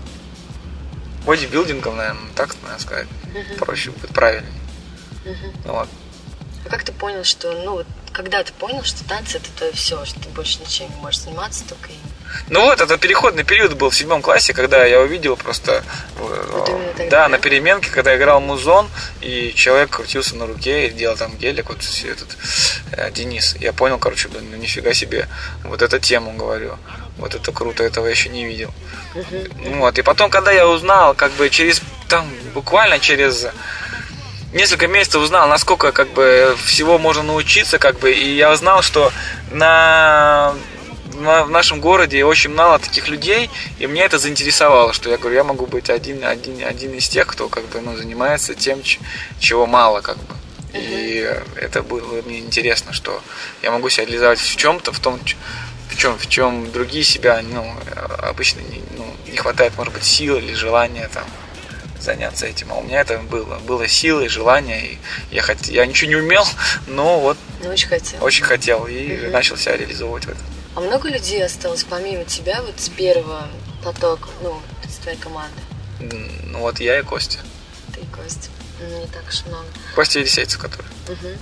бодибилдингом, 1.27 1.97
наверное, 1.97 2.31
так 2.35 2.55
надо 2.63 2.81
сказать. 2.81 3.09
Uh-huh. 3.35 3.59
Проще 3.59 3.91
будет 3.91 4.11
правильнее. 4.11 4.53
Uh-huh. 5.25 5.73
Вот. 5.73 5.89
А 6.65 6.69
как 6.69 6.85
ты 6.85 6.93
понял, 6.93 7.25
что, 7.25 7.53
ну, 7.53 7.73
вот, 7.73 7.87
когда 8.13 8.43
ты 8.43 8.53
понял, 8.53 8.83
что 8.85 9.05
танцы 9.05 9.39
это 9.39 9.49
то 9.59 9.77
все, 9.77 10.05
что 10.05 10.21
ты 10.21 10.29
больше 10.31 10.61
ничем 10.61 10.89
не 10.91 10.97
можешь 10.97 11.21
заниматься, 11.21 11.65
только 11.69 11.91
им? 11.91 11.99
Ну 12.49 12.63
вот, 12.63 12.81
это 12.81 12.97
переходный 12.99 13.45
период 13.45 13.75
был 13.75 13.91
в 13.91 13.97
седьмом 13.97 14.23
классе, 14.23 14.53
когда 14.53 14.85
я 14.85 15.01
увидел 15.01 15.37
просто, 15.37 15.85
вот 16.17 16.69
э, 16.69 17.09
да, 17.11 17.29
на 17.29 17.39
переменке, 17.39 17.91
когда 17.91 18.17
играл 18.17 18.41
музон, 18.41 18.89
и 19.21 19.53
человек 19.55 19.91
крутился 19.91 20.37
на 20.37 20.47
руке 20.47 20.89
и 20.89 20.91
делал 20.91 21.17
там 21.17 21.37
гелик, 21.37 21.69
вот 21.69 21.79
этот 22.05 22.37
э, 22.93 23.11
Денис. 23.13 23.57
Я 23.61 23.73
понял, 23.73 23.99
короче, 23.99 24.29
блин, 24.29 24.49
ну 24.51 24.57
нифига 24.57 24.93
себе, 24.95 25.29
вот 25.65 25.83
эту 25.83 25.99
тему 25.99 26.33
говорю. 26.33 26.77
Вот 27.19 27.35
это 27.35 27.53
круто, 27.53 27.85
этого 27.85 28.07
я 28.07 28.13
еще 28.13 28.31
не 28.31 28.47
видел. 28.47 28.73
Вот, 29.67 29.99
и 29.99 30.03
потом, 30.03 30.31
когда 30.31 30.51
я 30.53 30.67
узнал, 30.67 31.15
как 31.15 31.33
бы 31.33 31.51
через, 31.51 31.83
там, 32.09 32.29
буквально 32.55 32.99
через 32.99 33.47
несколько 34.53 34.89
месяцев 34.89 35.23
узнал, 35.23 35.49
насколько 35.49 35.93
как 35.93 36.09
бы 36.11 36.57
всего 36.65 36.99
можно 36.99 37.23
научиться, 37.23 37.79
как 37.79 37.99
бы, 37.99 38.13
и 38.13 38.37
я 38.37 38.51
узнал, 38.51 38.83
что 38.83 39.13
на 39.51 40.55
на- 41.21 41.45
в 41.45 41.51
нашем 41.51 41.81
городе 41.81 42.25
очень 42.25 42.53
мало 42.55 42.79
таких 42.79 43.09
людей, 43.09 43.51
и 43.79 43.87
мне 43.87 44.03
это 44.05 44.19
заинтересовало, 44.19 44.93
что 44.93 45.11
я 45.11 45.17
говорю, 45.19 45.37
я 45.37 45.45
могу 45.45 45.67
быть 45.67 45.91
один, 45.91 46.25
один, 46.25 46.65
один 46.65 46.95
из 46.95 47.09
тех, 47.09 47.27
кто 47.27 47.49
как 47.49 47.65
бы 47.67 47.81
ну, 47.81 47.97
занимается 47.97 48.55
тем, 48.55 48.83
чего 49.39 49.67
мало 49.67 50.01
как 50.01 50.17
бы. 50.19 50.35
И 50.75 51.29
это 51.57 51.83
было 51.83 52.23
мне 52.23 52.39
интересно, 52.39 52.93
что 52.93 53.21
я 53.63 53.71
могу 53.71 53.89
себя 53.89 54.05
реализовать 54.07 54.39
в 54.39 54.57
чем-то, 54.57 54.93
в 54.93 55.01
том, 55.01 55.19
в 55.89 55.97
чем, 55.97 56.17
в 56.19 56.29
чем 56.29 56.71
другие 56.71 57.03
себя, 57.05 57.43
ну, 57.43 57.75
обычно 58.23 58.61
не, 58.61 58.81
ну, 58.97 59.05
не 59.31 59.37
хватает, 59.37 59.73
может 59.77 59.93
быть, 59.93 60.05
сил 60.05 60.37
или 60.39 60.55
желания 60.55 61.09
там 61.13 61.25
заняться 62.01 62.47
этим. 62.47 62.73
А 62.73 62.77
у 62.77 62.83
меня 62.83 63.01
это 63.01 63.19
было. 63.19 63.59
Было 63.59 63.87
силы, 63.87 64.29
желание. 64.29 64.93
И 64.93 64.99
я, 65.33 65.43
хот... 65.43 65.67
я 65.67 65.85
ничего 65.85 66.09
не 66.09 66.17
умел, 66.17 66.47
но 66.87 67.19
вот 67.21 67.37
Ну, 67.63 67.71
очень 67.71 67.89
хотел. 67.89 68.25
очень 68.25 68.45
хотел 68.45 68.87
и 68.87 69.17
Мгм. 69.19 69.33
начал 69.33 69.57
себя 69.59 69.77
реализовывать 69.77 70.25
в 70.25 70.29
этом. 70.31 70.43
А 70.75 70.81
много 70.81 71.09
людей 71.09 71.45
осталось 71.45 71.85
помимо 71.85 72.25
тебя 72.25 72.63
вот 72.63 72.79
с 72.79 72.89
первого 72.89 73.49
потока, 73.85 74.29
ну, 74.43 74.61
с 74.89 74.97
твоей 74.97 75.19
команды? 75.19 75.61
Ну 76.01 76.61
вот 76.61 76.81
я 76.81 77.01
и 77.01 77.03
Костя. 77.03 77.39
Ты 77.95 78.01
и 78.01 78.07
Костя. 78.07 78.49
Ну, 78.81 79.01
Не 79.01 79.07
так 79.07 79.25
уж 79.29 79.45
много. 79.47 79.67
Костя 79.95 80.21
Елисейцев, 80.21 80.61
который. 80.61 80.87
Мгм. 81.09 81.39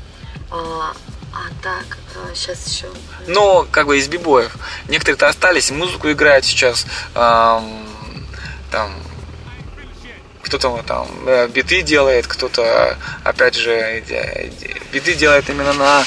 А, 0.50 0.92
а 1.32 1.62
так, 1.62 1.99
сейчас 2.35 2.66
еще... 2.66 2.87
Но 3.26 3.66
как 3.70 3.87
бы 3.87 3.99
из 3.99 4.08
бибоев. 4.08 4.56
Некоторые-то 4.88 5.28
остались, 5.28 5.70
музыку 5.70 6.11
играют 6.11 6.44
сейчас. 6.44 6.87
ам, 7.14 7.87
там 8.70 8.92
кто-то 10.42 10.82
там 10.87 11.06
э, 11.26 11.47
биты 11.49 11.82
делает, 11.82 12.26
кто-то 12.26 12.97
опять 13.23 13.54
же 13.54 14.02
биты 14.92 15.14
делает 15.14 15.49
именно 15.50 15.75
на, 15.75 16.04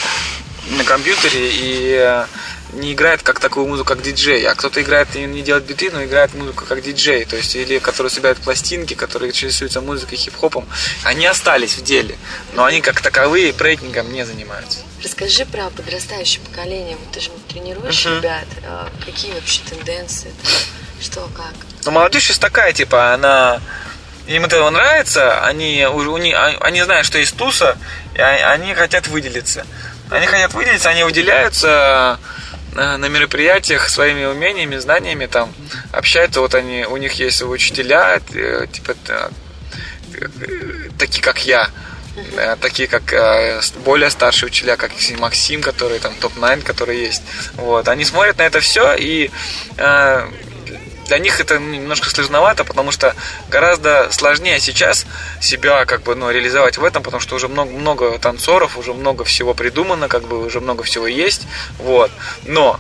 на 0.72 0.84
компьютере 0.84 1.50
и 1.52 2.26
не 2.74 2.94
играет 2.94 3.22
как 3.22 3.40
такую 3.40 3.68
музыку, 3.68 3.90
как 3.90 4.02
диджей, 4.02 4.46
а 4.48 4.56
кто-то 4.56 4.82
играет 4.82 5.16
и 5.16 5.20
не 5.26 5.42
делает 5.42 5.66
биты, 5.66 5.92
но 5.92 6.04
играет 6.04 6.34
музыку 6.34 6.66
как 6.66 6.82
диджей, 6.82 7.26
то 7.26 7.36
есть 7.36 7.56
или 7.56 7.80
которые 7.80 8.10
собирают 8.10 8.40
пластинки, 8.40 8.94
которые 8.94 9.32
интересуются 9.32 9.82
музыкой, 9.82 10.18
хип-хопом, 10.18 10.68
они 11.04 11.26
остались 11.26 11.76
в 11.78 11.84
деле, 11.84 12.18
но 12.54 12.64
они 12.64 12.82
как 12.82 13.02
таковые 13.02 13.52
брейкингом 13.54 14.12
не 14.14 14.26
занимаются. 14.26 14.80
Расскажи 15.04 15.46
про 15.46 15.70
подрастающее 15.72 16.42
поколение. 16.46 16.96
Вот 16.98 17.12
ты 17.12 17.20
же 17.20 17.32
тренируешь 17.50 18.06
Мгм. 18.06 18.18
ребят. 18.20 18.46
А, 18.66 18.90
Какие 19.06 19.34
вообще 19.34 19.62
тенденции? 19.70 20.32
Что, 21.02 21.28
как? 21.36 21.54
Но 21.86 21.92
молодежь 21.92 22.24
сейчас 22.26 22.38
такая, 22.40 22.72
типа, 22.74 23.14
она... 23.14 23.60
Им 24.28 24.46
это 24.46 24.70
нравится, 24.70 25.44
они, 25.44 25.86
уже, 25.92 26.10
у 26.10 26.18
них- 26.18 26.36
а- 26.36 26.56
они 26.62 26.84
знают, 26.84 27.08
что 27.08 27.18
есть 27.18 27.36
туса, 27.36 27.76
и 28.16 28.22
они 28.22 28.74
хотят 28.76 29.08
выделиться. 29.08 29.66
Они 30.12 30.28
хотят 30.28 30.54
выделиться, 30.54 30.90
они 30.90 31.04
выделяются 31.04 32.20
э, 32.76 32.98
на 32.98 33.08
мероприятиях 33.08 33.90
своими 33.90 34.26
умениями, 34.26 34.78
знаниями, 34.78 35.26
там, 35.26 35.54
общаются, 35.92 36.42
вот 36.42 36.56
они, 36.56 36.86
у 36.86 36.98
них 36.98 37.14
есть 37.14 37.42
учителя, 37.42 38.20
э, 38.34 38.68
типа, 38.72 38.96
э, 39.08 39.30
такие, 40.98 41.22
как 41.24 41.46
я, 41.46 41.70
э, 42.38 42.56
такие, 42.62 42.88
как 42.88 43.14
более 43.86 44.10
старшие 44.10 44.48
учителя, 44.48 44.76
как 44.78 44.92
Максим, 45.20 45.62
который 45.62 46.00
там 46.00 46.14
топ-9, 46.16 46.64
который 46.64 47.00
есть. 47.00 47.24
Вот. 47.54 47.88
Они 47.88 48.06
смотрят 48.06 48.38
на 48.38 48.44
это 48.44 48.60
все, 48.60 48.96
и 48.98 49.32
для 51.12 51.20
них 51.20 51.42
это 51.42 51.60
немножко 51.60 52.10
сложновато, 52.10 52.64
потому 52.64 52.92
что 52.92 53.14
гораздо 53.50 54.10
сложнее 54.14 54.62
сейчас 54.62 55.06
себя 55.42 55.84
как 55.84 56.04
бы 56.04 56.16
ну, 56.16 56.32
реализовать 56.32 56.78
в 56.78 56.86
этом, 56.86 57.04
потому 57.04 57.20
что 57.20 57.36
уже 57.36 57.50
много, 57.50 57.70
много 57.70 58.18
танцоров, 58.18 58.78
уже 58.78 58.94
много 58.94 59.26
всего 59.26 59.54
придумано, 59.54 60.08
как 60.08 60.24
бы 60.24 60.46
уже 60.46 60.62
много 60.62 60.84
всего 60.84 61.08
есть. 61.08 61.42
Вот. 61.80 62.12
Но 62.46 62.80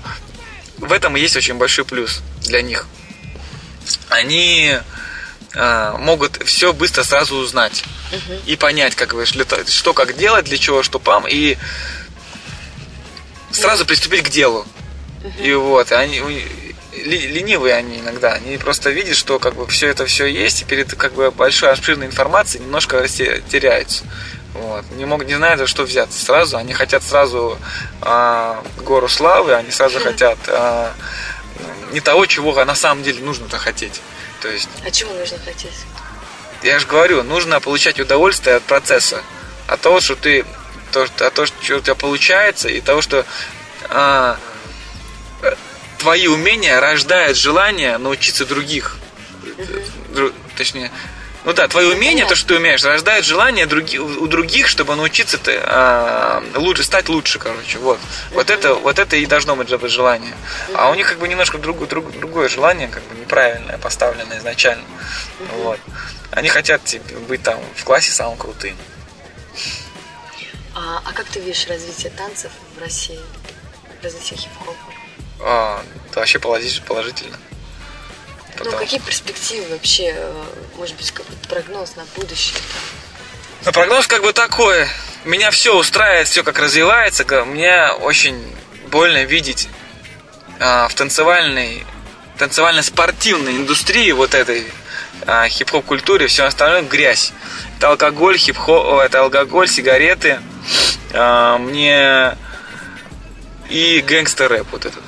в 0.77 0.93
этом 0.93 1.17
и 1.17 1.19
есть 1.19 1.35
очень 1.35 1.55
большой 1.55 1.83
плюс 1.83 2.21
для 2.43 2.61
них. 2.61 2.87
Они 4.07 4.77
э, 5.53 5.95
могут 5.99 6.41
все 6.45 6.71
быстро 6.71 7.03
сразу 7.03 7.35
узнать 7.35 7.83
и 8.45 8.55
понять, 8.55 8.95
как 8.95 9.13
бы, 9.13 9.25
что, 9.25 9.93
как 9.93 10.15
делать, 10.15 10.45
для 10.45 10.57
чего, 10.57 10.83
что 10.83 10.99
пам, 10.99 11.25
и 11.27 11.57
сразу 13.51 13.85
приступить 13.85 14.23
к 14.23 14.29
делу. 14.29 14.65
И 15.37 15.51
вот, 15.53 15.91
они 15.91 16.21
ли- 16.91 17.27
ленивые 17.27 17.75
они 17.75 17.99
иногда, 17.99 18.33
они 18.33 18.57
просто 18.57 18.89
видят, 18.89 19.15
что 19.15 19.39
как 19.39 19.55
бы 19.55 19.67
все 19.67 19.87
это 19.87 20.05
все 20.05 20.25
есть, 20.25 20.61
и 20.61 20.65
перед 20.65 20.93
как 20.95 21.13
бы 21.13 21.31
большой 21.31 21.71
обширной 21.71 22.07
информацией 22.07 22.63
немножко 22.63 23.07
теряются. 23.07 24.03
Вот. 24.53 24.83
Не 24.91 25.05
могут, 25.05 25.27
не 25.27 25.35
знают, 25.35 25.59
за 25.59 25.67
что 25.67 25.83
взяться 25.83 26.23
сразу. 26.23 26.57
Они 26.57 26.73
хотят 26.73 27.03
сразу 27.03 27.57
а, 28.01 28.61
гору 28.79 29.07
славы, 29.07 29.53
они 29.55 29.71
сразу 29.71 29.99
хотят 29.99 30.37
а, 30.47 30.93
не 31.93 32.01
того, 32.01 32.25
чего 32.25 32.53
на 32.65 32.75
самом 32.75 33.03
деле 33.03 33.21
нужно-то 33.21 33.57
хотеть. 33.57 34.01
То 34.41 34.49
есть 34.49 34.67
А 34.85 34.91
чего 34.91 35.13
нужно 35.13 35.37
хотеть? 35.39 35.71
я 36.63 36.79
же 36.79 36.85
говорю, 36.85 37.23
нужно 37.23 37.59
получать 37.59 37.99
удовольствие 37.99 38.57
от 38.57 38.63
процесса, 38.63 39.23
от 39.67 39.79
того, 39.81 39.99
что 39.99 40.15
ты, 40.15 40.45
то, 40.91 41.03
от 41.03 41.33
того, 41.33 41.45
что 41.45 41.77
у 41.77 41.79
тебя 41.79 41.95
получается, 41.95 42.67
и 42.69 42.81
того, 42.81 43.01
что 43.01 43.25
э, 43.89 44.35
твои 46.01 46.27
умения 46.27 46.79
рождают 46.79 47.37
желание 47.37 47.99
научиться 47.99 48.43
других. 48.45 48.97
Дру- 50.09 50.33
точнее, 50.57 50.91
ну 51.45 51.53
да, 51.53 51.67
твои 51.67 51.85
умения, 51.85 52.25
то, 52.25 52.35
что 52.35 52.47
ты 52.49 52.55
умеешь, 52.55 52.83
рождает 52.83 53.23
желание 53.23 53.65
у 53.67 54.27
других, 54.27 54.67
чтобы 54.67 54.95
научиться 54.95 55.37
ты, 55.37 55.59
а, 55.63 56.43
лучше, 56.55 56.83
стать 56.83 57.07
лучше, 57.07 57.37
короче. 57.37 57.77
Вот. 57.77 57.99
Вот, 58.31 58.49
это, 58.49 58.73
вот 58.73 58.97
это 58.97 59.15
и 59.15 59.27
должно 59.27 59.55
быть 59.55 59.69
же- 59.69 59.89
желание. 59.89 60.33
А 60.73 60.89
у 60.89 60.95
них 60.95 61.07
как 61.07 61.19
бы 61.19 61.27
немножко 61.27 61.59
другое, 61.59 61.87
друг- 61.87 62.17
другое 62.17 62.49
желание, 62.49 62.87
как 62.87 63.03
бы 63.03 63.19
неправильное, 63.19 63.77
поставленное 63.77 64.39
изначально. 64.39 64.83
Вот. 65.57 65.79
Они 66.31 66.49
хотят 66.49 66.83
типа, 66.83 67.13
быть 67.27 67.43
там 67.43 67.59
в 67.75 67.83
классе 67.83 68.11
самым 68.11 68.37
крутым. 68.37 68.75
А, 70.73 71.01
а 71.05 71.13
как 71.13 71.27
ты 71.27 71.39
видишь 71.39 71.67
развитие 71.67 72.11
танцев 72.11 72.51
в 72.75 72.81
России? 72.81 73.19
Развитие 74.01 74.39
хип-хопа? 74.39 75.00
А, 75.43 75.83
это 76.09 76.19
вообще 76.19 76.39
положи- 76.39 76.81
положительно. 76.81 77.37
Ну, 78.57 78.65
Потому- 78.65 78.77
какие 78.77 78.99
перспективы 78.99 79.69
вообще, 79.69 80.13
э, 80.15 80.43
может 80.77 80.95
быть, 80.95 81.11
какой-то 81.11 81.47
прогноз 81.47 81.95
на 81.95 82.05
будущее? 82.15 82.57
Ну, 83.65 83.71
прогноз 83.71 84.07
как 84.07 84.21
бы 84.21 84.33
такой. 84.33 84.87
Меня 85.25 85.51
все 85.51 85.75
устраивает, 85.75 86.27
все 86.27 86.43
как 86.43 86.59
развивается. 86.59 87.23
Мне 87.45 87.89
очень 88.01 88.55
больно 88.89 89.23
видеть 89.23 89.69
а, 90.59 90.87
в 90.87 90.93
танцевальной, 90.93 91.83
танцевально-спортивной 92.37 93.57
индустрии 93.57 94.11
вот 94.11 94.35
этой 94.35 94.67
а, 95.25 95.47
хип-хоп 95.47 95.85
культуре 95.85 96.27
все 96.27 96.43
остальное 96.43 96.83
грязь. 96.83 97.33
Это 97.77 97.89
алкоголь, 97.89 98.37
хип-хоп, 98.37 98.99
это 98.99 99.21
алкоголь, 99.21 99.67
сигареты. 99.67 100.39
А, 101.13 101.57
мне 101.57 102.37
и 103.69 104.01
гэнгстер-рэп 104.01 104.67
вот 104.71 104.85
этот. 104.85 105.03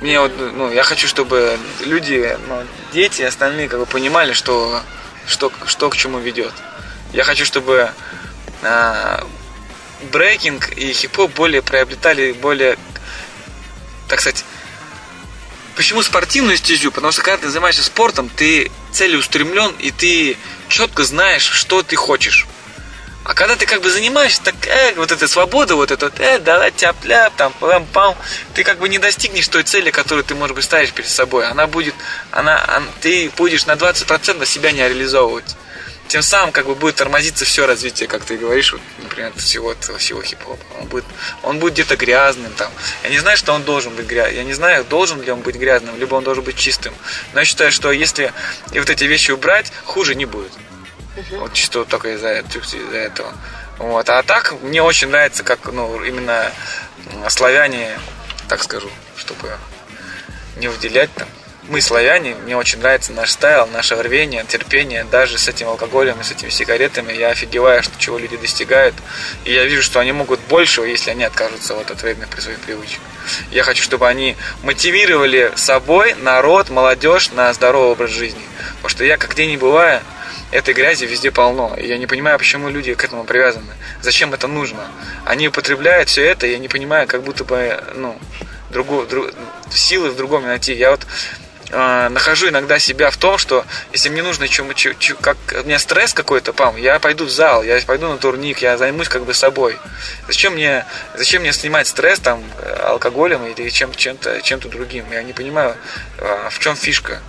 Мне 0.00 0.20
вот, 0.20 0.32
ну, 0.36 0.70
я 0.70 0.82
хочу, 0.84 1.08
чтобы 1.08 1.58
люди, 1.80 2.36
ну, 2.48 2.64
дети 2.92 3.22
остальные 3.22 3.68
как 3.68 3.80
бы 3.80 3.86
понимали, 3.86 4.32
что, 4.32 4.80
что, 5.26 5.52
что 5.66 5.90
к 5.90 5.96
чему 5.96 6.18
ведет. 6.18 6.52
Я 7.12 7.24
хочу, 7.24 7.44
чтобы 7.44 7.90
а, 8.62 9.26
брейкинг 10.12 10.70
и 10.76 10.92
хип-хоп 10.92 11.34
более 11.34 11.62
приобретали 11.62 12.32
более, 12.32 12.78
так 14.08 14.20
сказать, 14.20 14.44
Почему 15.78 16.02
спортивную 16.02 16.56
стезю? 16.56 16.90
Потому 16.90 17.12
что 17.12 17.22
когда 17.22 17.36
ты 17.36 17.50
занимаешься 17.50 17.84
спортом, 17.84 18.28
ты 18.28 18.68
целеустремлен 18.90 19.76
и 19.78 19.92
ты 19.92 20.36
четко 20.66 21.04
знаешь, 21.04 21.44
что 21.44 21.84
ты 21.84 21.94
хочешь. 21.94 22.48
А 23.28 23.34
когда 23.34 23.56
ты 23.56 23.66
как 23.66 23.82
бы 23.82 23.90
занимаешься, 23.90 24.42
так, 24.42 24.54
э, 24.66 24.94
вот 24.96 25.12
эта 25.12 25.28
свобода, 25.28 25.76
вот 25.76 25.90
это, 25.90 26.06
вот, 26.06 26.18
э, 26.18 26.38
давай 26.38 26.70
тяп-ляп, 26.70 27.34
там, 27.36 27.52
пам 27.60 27.84
пам 27.92 28.16
ты 28.54 28.64
как 28.64 28.78
бы 28.78 28.88
не 28.88 28.96
достигнешь 28.96 29.46
той 29.48 29.64
цели, 29.64 29.90
которую 29.90 30.24
ты, 30.24 30.34
может 30.34 30.56
быть, 30.56 30.64
ставишь 30.64 30.92
перед 30.92 31.10
собой. 31.10 31.46
Она 31.46 31.66
будет, 31.66 31.94
она, 32.30 32.64
он- 32.74 32.88
ты 33.02 33.30
будешь 33.36 33.66
на 33.66 33.76
20% 33.76 34.48
себя 34.48 34.72
не 34.72 34.78
реализовывать. 34.78 35.56
Тем 36.06 36.22
самым 36.22 36.52
как 36.52 36.64
бы 36.64 36.74
будет 36.74 36.94
тормозиться 36.94 37.44
все 37.44 37.66
развитие, 37.66 38.08
как 38.08 38.24
ты 38.24 38.38
говоришь, 38.38 38.72
вот, 38.72 38.80
например, 39.02 39.30
всего 39.36 39.74
всего 39.98 40.22
хип-хопа. 40.22 40.64
Он 40.80 40.86
будет, 40.86 41.04
он 41.42 41.58
будет 41.58 41.74
где-то 41.74 41.96
грязным 41.96 42.50
там. 42.52 42.72
Я 43.02 43.10
не 43.10 43.18
знаю, 43.18 43.36
что 43.36 43.52
он 43.52 43.62
должен 43.62 43.92
быть 43.94 44.06
грязным. 44.06 44.36
Я 44.36 44.44
не 44.44 44.54
знаю, 44.54 44.86
должен 44.86 45.20
ли 45.20 45.30
он 45.30 45.40
быть 45.42 45.56
грязным, 45.56 45.98
либо 45.98 46.14
он 46.14 46.24
должен 46.24 46.44
быть 46.44 46.56
чистым. 46.56 46.94
Но 47.34 47.40
я 47.40 47.44
считаю, 47.44 47.72
что 47.72 47.92
если 47.92 48.32
и 48.72 48.78
вот 48.78 48.88
эти 48.88 49.04
вещи 49.04 49.32
убрать, 49.32 49.70
хуже 49.84 50.14
не 50.14 50.24
будет. 50.24 50.52
Вот 51.32 51.52
чисто 51.52 51.84
только 51.84 52.14
из-за 52.14 52.28
этого. 52.28 52.62
Из-за 52.62 52.96
этого. 52.96 53.32
Вот. 53.78 54.08
А 54.08 54.22
так 54.22 54.54
мне 54.62 54.82
очень 54.82 55.08
нравится, 55.08 55.42
как 55.42 55.72
ну, 55.72 56.02
именно 56.02 56.50
славяне, 57.28 57.98
так 58.48 58.62
скажу, 58.62 58.90
чтобы 59.16 59.56
не 60.56 60.68
выделять 60.68 61.12
там 61.14 61.28
мы, 61.68 61.80
славяне, 61.80 62.34
мне 62.34 62.56
очень 62.56 62.78
нравится 62.78 63.12
наш 63.12 63.30
стайл, 63.30 63.66
наше 63.66 63.94
рвение, 64.02 64.44
терпение. 64.48 65.04
Даже 65.04 65.38
с 65.38 65.48
этим 65.48 65.68
алкоголем 65.68 66.20
и 66.20 66.24
с 66.24 66.30
этими 66.30 66.48
сигаретами 66.48 67.12
я 67.12 67.28
офигеваю, 67.28 67.82
что 67.82 67.92
чего 67.98 68.18
люди 68.18 68.36
достигают. 68.36 68.94
И 69.44 69.52
я 69.52 69.64
вижу, 69.64 69.82
что 69.82 70.00
они 70.00 70.12
могут 70.12 70.40
большего, 70.48 70.84
если 70.84 71.10
они 71.10 71.24
откажутся 71.24 71.74
вот 71.74 71.90
от 71.90 72.02
вредных 72.02 72.28
своих 72.40 72.58
привычек. 72.60 73.00
Я 73.50 73.62
хочу, 73.62 73.82
чтобы 73.82 74.08
они 74.08 74.36
мотивировали 74.62 75.52
собой 75.56 76.14
народ, 76.14 76.70
молодежь 76.70 77.30
на 77.32 77.52
здоровый 77.52 77.92
образ 77.92 78.10
жизни. 78.10 78.42
Потому 78.76 78.88
что 78.88 79.04
я, 79.04 79.18
как 79.18 79.32
где 79.32 79.46
не 79.46 79.58
бываю, 79.58 80.00
этой 80.50 80.72
грязи 80.72 81.04
везде 81.04 81.30
полно. 81.30 81.76
И 81.76 81.86
я 81.86 81.98
не 81.98 82.06
понимаю, 82.06 82.38
почему 82.38 82.70
люди 82.70 82.94
к 82.94 83.04
этому 83.04 83.24
привязаны. 83.24 83.72
Зачем 84.00 84.32
это 84.32 84.46
нужно? 84.46 84.88
Они 85.26 85.48
употребляют 85.48 86.08
все 86.08 86.24
это, 86.24 86.46
и 86.46 86.52
я 86.52 86.58
не 86.58 86.68
понимаю, 86.68 87.06
как 87.06 87.22
будто 87.22 87.44
бы, 87.44 87.78
ну, 87.94 88.18
другу, 88.70 89.04
друг, 89.04 89.30
силы 89.70 90.10
в 90.10 90.16
другом 90.16 90.44
найти. 90.44 90.72
Я 90.72 90.90
вот 90.90 91.06
э, 91.70 92.08
нахожу 92.08 92.48
иногда 92.48 92.78
себя 92.78 93.10
в 93.10 93.16
том, 93.16 93.38
что 93.38 93.64
если 93.92 94.08
мне 94.08 94.22
нужно 94.22 94.48
чем, 94.48 94.72
чем, 94.74 94.98
чем 94.98 95.16
как 95.16 95.36
у 95.62 95.66
меня 95.66 95.78
стресс 95.78 96.12
какой-то, 96.12 96.52
пам, 96.52 96.76
я 96.76 96.98
пойду 96.98 97.24
в 97.24 97.30
зал, 97.30 97.62
я 97.62 97.80
пойду 97.86 98.08
на 98.08 98.18
турник, 98.18 98.58
я 98.58 98.76
займусь 98.76 99.08
как 99.08 99.24
бы 99.24 99.34
собой. 99.34 99.76
Зачем 100.26 100.54
мне, 100.54 100.84
зачем 101.14 101.42
мне 101.42 101.52
снимать 101.52 101.86
стресс 101.86 102.18
там 102.20 102.42
алкоголем 102.82 103.46
или 103.46 103.68
чем, 103.68 103.92
чем-то, 103.94 104.42
чем-то 104.42 104.68
другим? 104.68 105.04
Я 105.10 105.22
не 105.22 105.32
понимаю, 105.32 105.76
э, 106.18 106.48
в 106.50 106.58
чем 106.58 106.76
фишка. 106.76 107.20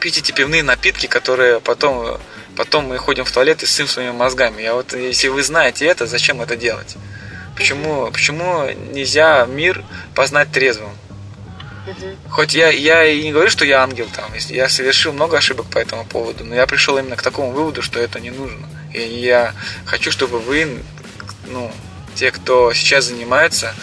Пить 0.00 0.18
эти 0.18 0.32
пивные 0.32 0.62
напитки, 0.62 1.06
которые 1.06 1.60
потом, 1.60 2.20
потом 2.56 2.86
мы 2.86 2.98
ходим 2.98 3.24
в 3.24 3.32
туалет 3.32 3.62
и 3.62 3.66
ссым 3.66 3.88
своими 3.88 4.12
мозгами. 4.12 4.62
Я 4.62 4.74
вот, 4.74 4.92
если 4.92 5.28
вы 5.28 5.42
знаете 5.42 5.86
это, 5.86 6.06
зачем 6.06 6.40
это 6.40 6.56
делать? 6.56 6.96
Почему, 7.56 8.08
почему 8.12 8.70
нельзя 8.92 9.44
мир 9.46 9.84
познать 10.14 10.52
трезвым? 10.52 10.92
Хоть 12.30 12.54
я, 12.54 12.70
я 12.70 13.04
и 13.04 13.22
не 13.22 13.32
говорю, 13.32 13.50
что 13.50 13.64
я 13.64 13.82
ангел 13.82 14.08
там, 14.14 14.30
я 14.48 14.68
совершил 14.68 15.12
много 15.12 15.36
ошибок 15.36 15.66
по 15.66 15.78
этому 15.78 16.04
поводу, 16.04 16.44
но 16.44 16.54
я 16.54 16.66
пришел 16.66 16.98
именно 16.98 17.16
к 17.16 17.22
такому 17.22 17.50
выводу, 17.52 17.82
что 17.82 18.00
это 18.00 18.20
не 18.20 18.30
нужно. 18.30 18.68
И 18.92 19.00
я 19.00 19.54
хочу, 19.84 20.10
чтобы 20.10 20.38
вы, 20.38 20.82
ну, 21.46 21.70
те, 22.14 22.30
кто 22.30 22.72
сейчас 22.72 23.06
занимается, 23.06 23.74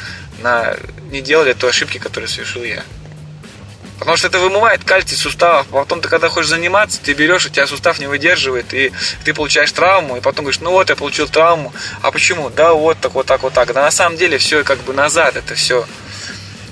на, 0.41 0.75
не 1.09 1.21
делали 1.21 1.53
той 1.53 1.69
ошибки, 1.69 1.97
которую 1.97 2.27
совершил 2.27 2.63
я. 2.63 2.83
Потому 3.99 4.17
что 4.17 4.27
это 4.27 4.39
вымывает 4.39 4.83
кальций 4.83 5.17
суставов. 5.17 5.67
Потом 5.67 6.01
ты, 6.01 6.09
когда 6.09 6.27
хочешь 6.27 6.49
заниматься, 6.49 6.99
ты 7.01 7.13
берешь, 7.13 7.45
у 7.45 7.49
тебя 7.49 7.65
сустав 7.65 7.99
не 7.99 8.07
выдерживает, 8.07 8.73
и 8.73 8.91
ты 9.23 9.33
получаешь 9.33 9.71
травму, 9.71 10.17
и 10.17 10.21
потом 10.21 10.45
говоришь, 10.45 10.59
ну 10.59 10.71
вот, 10.71 10.89
я 10.89 10.95
получил 10.95 11.27
травму. 11.27 11.73
А 12.01 12.11
почему? 12.11 12.49
Да, 12.49 12.73
вот 12.73 12.99
так, 12.99 13.13
вот 13.13 13.25
так, 13.25 13.43
вот 13.43 13.53
так. 13.53 13.73
Да 13.73 13.83
на 13.83 13.91
самом 13.91 14.17
деле 14.17 14.37
все 14.37 14.63
как 14.63 14.79
бы 14.79 14.93
назад, 14.93 15.37
это 15.37 15.55
все 15.55 15.87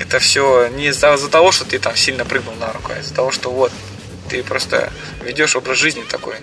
это 0.03 0.19
все 0.19 0.67
не 0.67 0.87
из-за, 0.87 1.13
из 1.13 1.27
того, 1.29 1.51
что 1.51 1.65
ты 1.65 1.79
там 1.79 1.95
сильно 1.95 2.25
прыгнул 2.25 2.55
на 2.55 2.71
руку, 2.71 2.91
а 2.93 2.99
из-за 2.99 3.13
того, 3.13 3.31
что 3.31 3.49
вот 3.49 3.71
ты 4.29 4.43
просто 4.43 4.91
ведешь 5.23 5.55
образ 5.55 5.77
жизни 5.77 6.03
такой. 6.03 6.35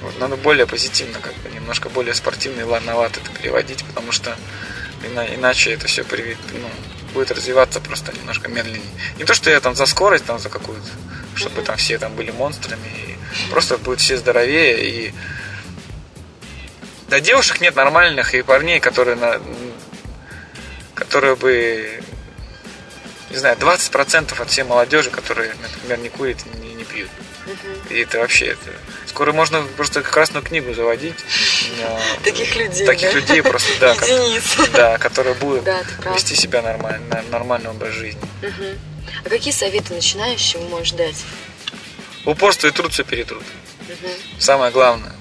Вот, 0.00 0.18
надо 0.20 0.36
более 0.36 0.66
позитивно, 0.66 1.18
как 1.18 1.34
бы 1.34 1.50
немножко 1.50 1.88
более 1.88 2.14
спортивно 2.14 2.60
и 2.60 2.64
ладновато 2.64 3.20
это 3.20 3.30
переводить, 3.30 3.84
потому 3.84 4.12
что 4.12 4.36
иначе 5.34 5.72
это 5.72 5.88
все 5.88 6.04
привит, 6.04 6.38
ну, 6.52 6.68
будет 7.12 7.32
развиваться 7.32 7.80
просто 7.80 8.12
немножко 8.12 8.48
медленнее. 8.48 8.82
Не 9.16 9.24
то, 9.24 9.34
что 9.34 9.50
я 9.50 9.60
там 9.60 9.74
за 9.74 9.86
скорость, 9.86 10.24
там 10.24 10.38
за 10.38 10.48
какую-то, 10.48 10.86
чтобы 11.34 11.62
там 11.62 11.76
все 11.76 11.98
там 11.98 12.14
были 12.14 12.30
монстрами, 12.30 12.86
и 12.86 13.50
просто 13.50 13.78
будут 13.78 14.00
все 14.00 14.16
здоровее 14.16 14.88
и 14.88 15.14
да 17.08 17.20
девушек 17.20 17.60
нет 17.60 17.74
нормальных 17.74 18.34
и 18.34 18.42
парней, 18.42 18.80
которые 18.80 19.16
на, 19.16 19.40
которые 20.94 21.36
бы 21.36 22.02
не 23.30 23.36
знаю, 23.36 23.56
20% 23.56 24.40
от 24.40 24.50
всей 24.50 24.64
молодежи, 24.64 25.10
которые, 25.10 25.54
например, 25.60 25.98
не 25.98 26.08
курят 26.08 26.38
и 26.46 26.58
не, 26.58 26.74
не 26.74 26.84
пьют. 26.84 27.10
Угу. 27.46 27.94
И 27.94 28.00
это 28.00 28.18
вообще 28.18 28.46
это. 28.46 28.70
Скоро 29.06 29.32
можно 29.32 29.62
просто 29.76 30.02
красную 30.02 30.42
книгу 30.42 30.72
заводить. 30.74 31.16
Таких 32.24 32.56
людей. 32.56 32.86
Таких 32.86 33.12
да? 33.12 33.18
людей 33.18 33.42
просто, 33.42 33.70
да. 33.80 33.96
Да, 34.72 34.98
которые 34.98 35.34
будут 35.34 35.64
да, 35.64 35.82
вести 36.14 36.34
себя 36.34 36.62
нормально, 36.62 37.24
нормальный 37.30 37.70
образ 37.70 37.94
жизни. 37.94 38.20
Угу. 38.42 38.78
А 39.24 39.28
какие 39.28 39.52
советы 39.52 39.94
начинающим 39.94 40.62
можешь 40.68 40.92
дать? 40.92 41.24
Упорство 42.24 42.66
и 42.66 42.70
труд 42.70 42.92
все 42.92 43.04
перетрут. 43.04 43.44
Угу. 43.88 44.08
Самое 44.38 44.70
главное. 44.72 45.12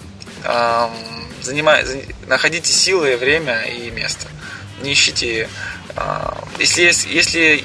Занимай, 1.41 1.85
находите 2.27 2.71
силы, 2.71 3.15
время 3.17 3.61
и 3.63 3.89
место. 3.89 4.27
Не 4.81 4.93
ищите 4.93 5.49
если 6.59 6.83
есть, 6.83 7.05
если 7.07 7.63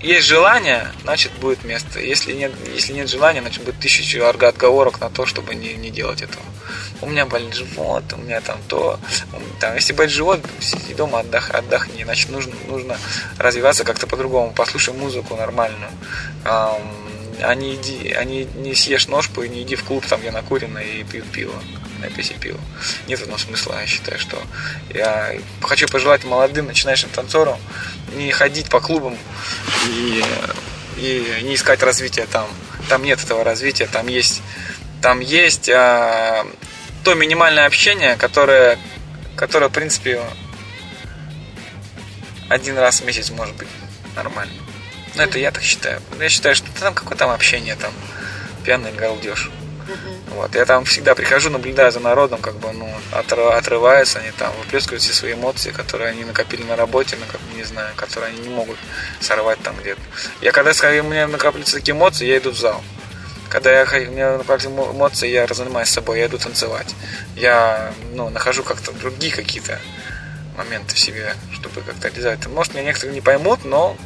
есть 0.00 0.26
желание, 0.26 0.88
значит 1.02 1.32
будет 1.40 1.64
место. 1.64 2.00
Если 2.00 2.32
нет, 2.32 2.52
если 2.72 2.92
нет 2.92 3.08
желания, 3.08 3.40
значит 3.40 3.64
будет 3.64 3.80
тысячу 3.80 4.24
отговорок 4.24 5.00
на 5.00 5.10
то, 5.10 5.26
чтобы 5.26 5.54
не, 5.54 5.74
не 5.74 5.90
делать 5.90 6.22
этого. 6.22 6.44
У 7.00 7.06
меня 7.06 7.26
болит 7.26 7.54
живот, 7.54 8.04
у 8.12 8.16
меня 8.16 8.40
там 8.40 8.58
то. 8.68 8.98
Там, 9.60 9.74
если 9.74 9.92
болит 9.92 10.12
живот, 10.12 10.40
сиди 10.60 10.94
дома, 10.94 11.20
отдох, 11.20 11.50
отдохни. 11.50 12.04
Значит, 12.04 12.30
нужно, 12.30 12.54
нужно 12.68 12.98
развиваться 13.38 13.84
как-то 13.84 14.06
по-другому. 14.06 14.52
Послушай 14.54 14.94
музыку 14.94 15.36
нормальную. 15.36 15.90
А 17.40 17.54
не, 17.54 17.74
иди, 17.74 18.12
а 18.12 18.24
не, 18.24 18.44
не 18.44 18.74
съешь 18.74 19.08
ножку 19.08 19.42
и 19.42 19.48
не 19.48 19.62
иди 19.62 19.76
в 19.76 19.84
клуб, 19.84 20.04
там, 20.06 20.20
где 20.20 20.30
накурено 20.30 20.78
и 20.78 21.04
пьют 21.04 21.26
пиво 21.30 21.54
написи 22.00 22.34
пиво. 22.34 22.60
Нет 23.06 23.20
этого 23.20 23.38
смысла, 23.38 23.78
я 23.80 23.86
считаю, 23.86 24.18
что 24.18 24.42
я 24.90 25.36
хочу 25.62 25.86
пожелать 25.88 26.24
молодым 26.24 26.66
начинающим 26.66 27.08
танцорам 27.08 27.58
не 28.14 28.30
ходить 28.32 28.68
по 28.68 28.80
клубам 28.80 29.16
и, 29.86 30.24
и 30.96 31.40
не 31.42 31.54
искать 31.54 31.82
развития 31.82 32.26
там. 32.26 32.46
Там 32.88 33.02
нет 33.02 33.22
этого 33.22 33.42
развития, 33.42 33.86
там 33.86 34.06
есть, 34.06 34.42
там 35.02 35.20
есть 35.20 35.68
а, 35.68 36.46
то 37.02 37.14
минимальное 37.14 37.66
общение, 37.66 38.16
которое, 38.16 38.78
которое, 39.34 39.68
в 39.68 39.72
принципе, 39.72 40.20
один 42.48 42.78
раз 42.78 43.00
в 43.00 43.06
месяц 43.06 43.30
может 43.30 43.56
быть 43.56 43.68
нормально. 44.14 44.52
Но 45.16 45.22
это 45.22 45.38
я 45.38 45.50
так 45.50 45.62
считаю. 45.62 46.00
Я 46.20 46.28
считаю, 46.28 46.54
что 46.54 46.68
там 46.78 46.94
какое 46.94 47.16
там 47.16 47.30
общение, 47.30 47.76
там 47.76 47.92
пьяный 48.64 48.92
галдеж. 48.92 49.50
Вот. 50.30 50.54
Я 50.54 50.64
там 50.66 50.84
всегда 50.84 51.14
прихожу, 51.14 51.48
наблюдаю 51.48 51.90
за 51.92 52.00
народом, 52.00 52.40
как 52.40 52.56
бы, 52.56 52.70
ну, 52.72 52.92
отрываются, 53.12 54.18
они 54.18 54.30
там 54.32 54.52
выплескивают 54.58 55.02
все 55.02 55.14
свои 55.14 55.32
эмоции, 55.32 55.70
которые 55.70 56.10
они 56.10 56.24
накопили 56.24 56.62
на 56.64 56.76
работе, 56.76 57.16
на, 57.16 57.26
как, 57.26 57.40
не 57.54 57.62
знаю, 57.62 57.94
которые 57.96 58.30
они 58.30 58.40
не 58.40 58.48
могут 58.48 58.76
сорвать 59.20 59.60
там 59.62 59.76
где-то. 59.80 60.00
Я 60.42 60.52
когда 60.52 60.72
у 60.72 61.04
меня 61.04 61.26
накапливаются 61.26 61.76
такие 61.76 61.96
эмоции, 61.96 62.26
я 62.26 62.38
иду 62.38 62.50
в 62.50 62.58
зал. 62.58 62.82
Когда 63.48 63.72
я, 63.72 63.84
у 63.84 64.10
меня 64.10 64.36
накапливаются 64.36 64.92
эмоции, 64.92 65.28
я 65.28 65.46
занимаюсь 65.46 65.88
собой, 65.88 66.18
я 66.18 66.26
иду 66.26 66.36
танцевать. 66.36 66.94
Я, 67.36 67.94
ну, 68.12 68.28
нахожу 68.28 68.62
как-то 68.64 68.92
другие 68.92 69.32
какие-то 69.32 69.78
моменты 70.56 70.94
в 70.94 70.98
себе, 70.98 71.34
чтобы 71.52 71.80
как-то 71.82 72.08
реализовать. 72.08 72.46
Может, 72.46 72.74
меня 72.74 72.84
некоторые 72.84 73.14
не 73.14 73.20
поймут, 73.20 73.64
но 73.64 73.96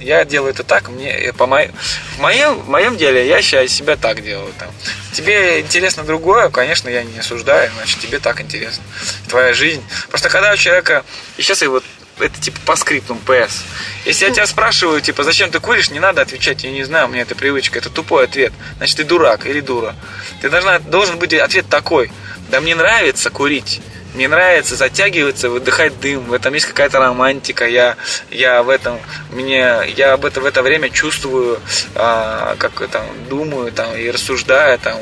я 0.00 0.24
делаю 0.24 0.52
это 0.52 0.64
так, 0.64 0.88
мне 0.88 1.10
э, 1.10 1.32
по 1.32 1.46
моей, 1.46 1.70
в 2.16 2.20
моем, 2.20 2.54
в 2.54 2.68
моем 2.68 2.96
деле 2.96 3.26
я 3.26 3.42
сейчас 3.42 3.70
себя 3.70 3.96
так 3.96 4.22
делаю. 4.22 4.52
Там. 4.58 4.70
Тебе 5.12 5.60
интересно 5.60 6.02
другое, 6.02 6.50
конечно, 6.50 6.88
я 6.88 7.02
не 7.02 7.18
осуждаю, 7.18 7.70
значит, 7.76 8.00
тебе 8.00 8.18
так 8.18 8.40
интересно. 8.40 8.82
Твоя 9.28 9.52
жизнь. 9.52 9.82
Просто 10.08 10.28
когда 10.28 10.52
у 10.52 10.56
человека, 10.56 11.04
и 11.36 11.42
сейчас 11.42 11.62
я 11.62 11.70
вот 11.70 11.84
это 12.18 12.40
типа 12.40 12.58
по 12.66 12.76
скриптам 12.76 13.18
ПС. 13.18 13.64
Если 14.04 14.26
я 14.26 14.30
тебя 14.30 14.46
спрашиваю, 14.46 15.00
типа, 15.00 15.24
зачем 15.24 15.50
ты 15.50 15.60
куришь, 15.60 15.90
не 15.90 16.00
надо 16.00 16.22
отвечать, 16.22 16.64
я 16.64 16.70
не 16.70 16.84
знаю, 16.84 17.06
у 17.06 17.10
меня 17.10 17.22
это 17.22 17.34
привычка, 17.34 17.78
это 17.78 17.90
тупой 17.90 18.24
ответ. 18.24 18.52
Значит, 18.76 18.98
ты 18.98 19.04
дурак 19.04 19.46
или 19.46 19.60
дура. 19.60 19.94
Ты 20.40 20.50
должна, 20.50 20.78
должен 20.78 21.18
быть 21.18 21.32
ответ 21.34 21.68
такой. 21.68 22.10
Да 22.50 22.60
мне 22.60 22.74
нравится 22.74 23.30
курить. 23.30 23.80
Мне 24.14 24.28
нравится 24.28 24.76
затягиваться, 24.76 25.48
выдыхать 25.48 25.98
дым. 26.00 26.24
В 26.24 26.32
этом 26.32 26.54
есть 26.54 26.66
какая-то 26.66 26.98
романтика. 26.98 27.66
Я, 27.66 27.96
я 28.30 28.62
в 28.62 28.68
этом, 28.68 28.98
мне, 29.30 29.76
я 29.96 30.14
об 30.14 30.24
этом 30.24 30.42
в 30.42 30.46
это 30.46 30.62
время 30.62 30.90
чувствую, 30.90 31.60
а, 31.94 32.56
как 32.56 32.88
там, 32.88 33.04
думаю 33.28 33.72
там, 33.72 33.94
и 33.96 34.10
рассуждаю, 34.10 34.78
там, 34.78 34.96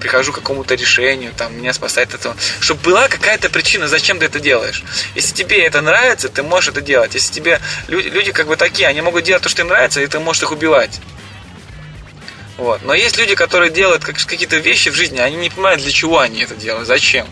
прихожу 0.00 0.32
к 0.32 0.36
какому-то 0.36 0.74
решению, 0.74 1.32
там, 1.36 1.56
меня 1.56 1.72
спасает 1.72 2.14
это. 2.14 2.36
Чтобы 2.60 2.80
была 2.82 3.08
какая-то 3.08 3.50
причина, 3.50 3.88
зачем 3.88 4.18
ты 4.18 4.26
это 4.26 4.40
делаешь. 4.40 4.82
Если 5.14 5.34
тебе 5.34 5.64
это 5.64 5.80
нравится, 5.80 6.28
ты 6.28 6.42
можешь 6.42 6.70
это 6.70 6.80
делать. 6.80 7.14
Если 7.14 7.32
тебе 7.32 7.60
люди, 7.88 8.08
люди 8.08 8.32
как 8.32 8.46
бы 8.46 8.56
такие, 8.56 8.88
они 8.88 9.00
могут 9.00 9.24
делать 9.24 9.42
то, 9.42 9.48
что 9.48 9.62
им 9.62 9.68
нравится, 9.68 10.00
и 10.00 10.06
ты 10.06 10.18
можешь 10.18 10.42
их 10.42 10.52
убивать. 10.52 11.00
Вот. 12.58 12.82
Но 12.82 12.92
есть 12.92 13.16
люди, 13.16 13.36
которые 13.36 13.70
делают 13.70 14.04
какие-то 14.04 14.56
вещи 14.56 14.88
в 14.88 14.94
жизни, 14.94 15.20
они 15.20 15.36
не 15.36 15.48
понимают, 15.48 15.80
для 15.80 15.92
чего 15.92 16.18
они 16.18 16.42
это 16.42 16.56
делают, 16.56 16.88
зачем. 16.88 17.24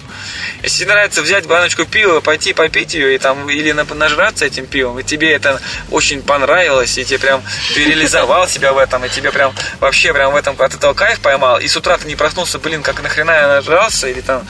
Если 0.62 0.84
тебе 0.84 0.92
нравится 0.92 1.20
взять 1.20 1.46
баночку 1.46 1.84
пива, 1.84 2.20
пойти 2.20 2.52
попить 2.52 2.94
ее 2.94 3.16
и 3.16 3.18
там 3.18 3.50
или 3.50 3.72
нажраться 3.72 4.46
этим 4.46 4.66
пивом, 4.66 5.00
и 5.00 5.02
тебе 5.02 5.32
это 5.32 5.60
очень 5.90 6.22
понравилось, 6.22 6.96
и 6.96 7.04
тебе 7.04 7.18
прям 7.18 7.42
ты 7.74 7.84
реализовал 7.84 8.48
себя 8.48 8.72
в 8.72 8.78
этом, 8.78 9.04
и 9.04 9.08
тебе 9.08 9.32
прям 9.32 9.52
вообще 9.80 10.12
прям 10.12 10.32
в 10.32 10.36
этом 10.36 10.54
от 10.60 10.74
этого 10.74 10.94
кайф 10.94 11.18
поймал, 11.18 11.58
и 11.58 11.66
с 11.66 11.76
утра 11.76 11.98
ты 11.98 12.06
не 12.06 12.14
проснулся, 12.14 12.60
блин, 12.60 12.84
как 12.84 13.02
нахрена 13.02 13.32
я 13.32 13.48
нажрался, 13.48 14.06
или 14.06 14.20
там 14.20 14.46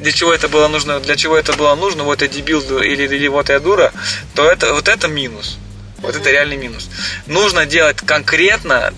для 0.00 0.12
чего 0.12 0.32
это 0.32 0.48
было 0.48 0.68
нужно, 0.68 0.98
для 0.98 1.14
чего 1.14 1.36
это 1.36 1.52
было 1.52 1.74
нужно, 1.74 2.04
вот 2.04 2.22
я 2.22 2.28
дебил 2.28 2.62
или, 2.80 3.02
или 3.02 3.28
вот 3.28 3.50
я 3.50 3.60
дура, 3.60 3.92
то 4.34 4.50
это 4.50 4.72
вот 4.72 4.88
это 4.88 5.08
минус. 5.08 5.58
Вот 5.98 6.14
это 6.14 6.30
реальный 6.30 6.56
минус. 6.56 6.88
Нужно 7.26 7.66
делать 7.66 7.98
конкретно 8.06 8.94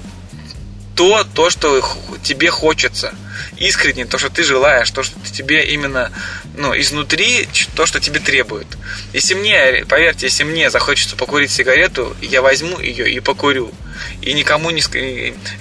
то, 1.00 1.24
то, 1.24 1.48
что 1.48 1.82
тебе 2.22 2.50
хочется. 2.50 3.14
Искренне, 3.56 4.04
то, 4.04 4.18
что 4.18 4.28
ты 4.28 4.42
желаешь, 4.42 4.90
то, 4.90 5.02
что 5.02 5.18
тебе 5.32 5.64
именно 5.70 6.12
ну, 6.58 6.78
изнутри, 6.78 7.48
то, 7.74 7.86
что 7.86 8.00
тебе 8.00 8.20
требует. 8.20 8.66
Если 9.14 9.32
мне, 9.32 9.86
поверьте, 9.88 10.26
если 10.26 10.44
мне 10.44 10.68
захочется 10.68 11.16
покурить 11.16 11.50
сигарету, 11.50 12.14
я 12.20 12.42
возьму 12.42 12.78
ее 12.78 13.10
и 13.10 13.18
покурю. 13.20 13.72
И 14.20 14.34
никому 14.34 14.68
не, 14.68 14.82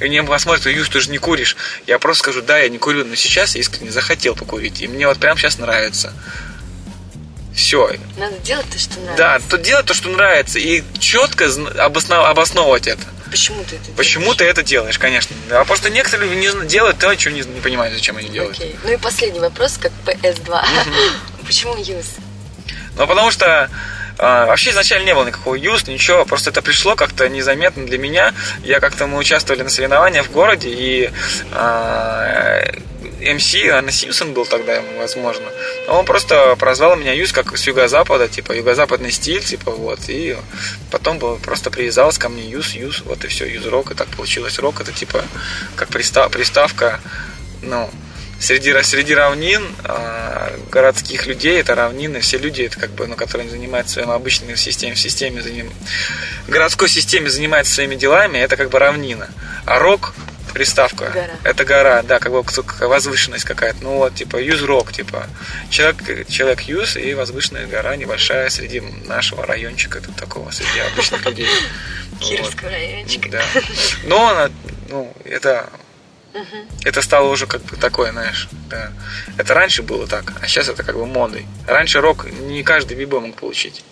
не 0.01 0.23
посмотрят, 0.23 0.65
Юс, 0.65 0.89
ты 0.89 0.99
же 0.99 1.09
не 1.09 1.19
куришь. 1.19 1.55
Я 1.87 1.99
просто 1.99 2.23
скажу, 2.23 2.41
да, 2.41 2.57
я 2.57 2.67
не 2.67 2.77
курю, 2.77 3.05
но 3.05 3.15
сейчас 3.15 3.55
я 3.55 3.61
искренне 3.61 3.91
захотел 3.91 4.35
покурить. 4.35 4.81
И 4.81 4.89
мне 4.89 5.07
вот 5.07 5.19
прямо 5.19 5.39
сейчас 5.39 5.57
нравится. 5.57 6.11
Все. 7.55 7.95
Надо 8.17 8.37
делать 8.39 8.69
то, 8.69 8.77
что 8.77 8.99
нравится. 8.99 9.17
Да, 9.17 9.39
то 9.39 9.57
делать 9.57 9.85
то, 9.85 9.93
что 9.93 10.09
нравится. 10.09 10.59
И 10.59 10.83
четко 10.99 11.49
обоснов, 11.77 12.25
обосновывать 12.27 12.87
это. 12.87 13.05
Почему 13.31 13.63
ты 13.63 13.75
это 13.75 13.85
делаешь? 13.85 13.97
Почему 13.97 14.33
ты 14.33 14.43
это 14.45 14.63
делаешь, 14.63 14.99
конечно. 14.99 15.35
А 15.51 15.65
просто 15.65 15.89
некоторые 15.89 16.35
не 16.35 16.67
делают 16.67 16.99
то, 16.99 17.15
чего 17.15 17.33
не, 17.33 17.41
не 17.41 17.61
понимают, 17.61 17.93
зачем 17.93 18.17
они 18.17 18.29
делают. 18.29 18.57
Окей. 18.57 18.75
Ну 18.83 18.91
и 18.93 18.97
последний 18.97 19.39
вопрос, 19.39 19.77
как 19.77 19.91
PS2. 20.05 20.65
Почему 21.45 21.75
юз? 21.77 22.15
Ну, 22.95 23.07
потому 23.07 23.31
что 23.31 23.69
а, 24.17 24.45
вообще 24.45 24.71
изначально 24.71 25.05
не 25.05 25.15
было 25.15 25.25
никакого 25.25 25.55
юз, 25.55 25.87
ничего, 25.87 26.25
просто 26.25 26.49
это 26.49 26.61
пришло 26.61 26.95
как-то 26.95 27.29
незаметно 27.29 27.85
для 27.85 27.97
меня. 27.97 28.33
Я 28.63 28.81
как-то 28.81 29.07
мы 29.07 29.17
участвовали 29.17 29.63
на 29.63 29.69
соревнованиях 29.69 30.27
в 30.27 30.31
городе, 30.31 30.69
и 30.69 31.09
а, 31.53 32.61
МС, 33.19 33.55
Анна 33.71 33.91
Симпсон 33.91 34.33
был 34.33 34.45
тогда, 34.45 34.81
возможно. 34.97 35.45
Он 35.87 36.05
просто 36.05 36.55
прозвал 36.55 36.95
меня 36.95 37.13
Юз 37.13 37.31
как 37.31 37.57
с 37.57 37.67
юго-запада, 37.67 38.27
типа 38.27 38.53
юго-западный 38.53 39.11
стиль, 39.11 39.43
типа 39.43 39.71
вот. 39.71 39.99
И 40.07 40.37
потом 40.91 41.19
просто 41.39 41.69
привязался 41.71 42.19
ко 42.19 42.29
мне 42.29 42.49
Юз, 42.49 42.73
Юз, 42.73 43.01
вот 43.01 43.25
и 43.25 43.27
все, 43.27 43.45
Юз 43.45 43.65
Рок, 43.65 43.91
и 43.91 43.95
так 43.95 44.07
получилось. 44.09 44.59
Рок 44.59 44.81
это 44.81 44.91
типа 44.91 45.23
как 45.75 45.89
пристав, 45.89 46.31
приставка, 46.31 46.99
ну, 47.61 47.89
среди, 48.39 48.73
среди 48.83 49.13
равнин 49.13 49.63
э, 49.83 50.57
городских 50.71 51.27
людей, 51.27 51.59
это 51.59 51.75
равнины, 51.75 52.21
все 52.21 52.37
люди, 52.37 52.63
это 52.63 52.79
как 52.79 52.91
бы, 52.91 53.07
ну, 53.07 53.15
которые 53.15 53.49
занимаются 53.49 53.95
своим 53.95 54.11
обычной 54.11 54.55
системе, 54.57 54.95
в 54.95 54.99
системе, 54.99 55.41
заним... 55.41 55.71
городской 56.47 56.89
системе 56.89 57.29
занимаются 57.29 57.73
своими 57.73 57.95
делами, 57.95 58.37
это 58.37 58.55
как 58.55 58.69
бы 58.69 58.79
равнина. 58.79 59.29
А 59.65 59.79
рок 59.79 60.13
приставка. 60.59 61.05
Гора. 61.05 61.35
Это 61.43 61.63
гора, 61.63 62.01
да, 62.03 62.19
как 62.19 62.33
бы 62.33 62.43
возвышенность 62.81 63.45
какая-то. 63.45 63.81
Ну 63.81 63.95
вот, 63.95 64.15
типа, 64.15 64.35
юз-рок, 64.35 64.91
типа. 64.91 65.25
Человек, 65.69 66.27
человек 66.27 66.61
юз 66.63 66.97
и 66.97 67.13
возвышенная 67.13 67.65
гора 67.65 67.95
небольшая 67.95 68.49
среди 68.49 68.81
нашего 69.05 69.45
райончика, 69.45 70.01
тут 70.01 70.17
такого, 70.17 70.51
среди 70.51 70.79
обычных 70.79 71.25
людей. 71.25 71.47
Кировского 72.19 72.69
райончика. 72.71 73.29
Да. 73.29 73.43
Но 74.03 74.27
она, 74.27 74.51
ну, 74.89 75.13
это 75.23 75.69
Это 76.83 77.01
стало 77.01 77.29
уже 77.29 77.47
как 77.47 77.61
бы 77.61 77.77
такое, 77.77 78.11
знаешь, 78.11 78.49
да. 78.69 78.91
Это 79.37 79.53
раньше 79.53 79.81
было 79.81 80.07
так, 80.07 80.33
а 80.41 80.47
сейчас 80.47 80.67
это 80.67 80.83
как 80.83 80.95
бы 80.95 81.05
модой. 81.05 81.45
Раньше 81.67 82.01
рок 82.01 82.29
не 82.29 82.63
каждый 82.63 82.97
бибой 82.97 83.21
мог 83.21 83.35
получить. 83.35 83.85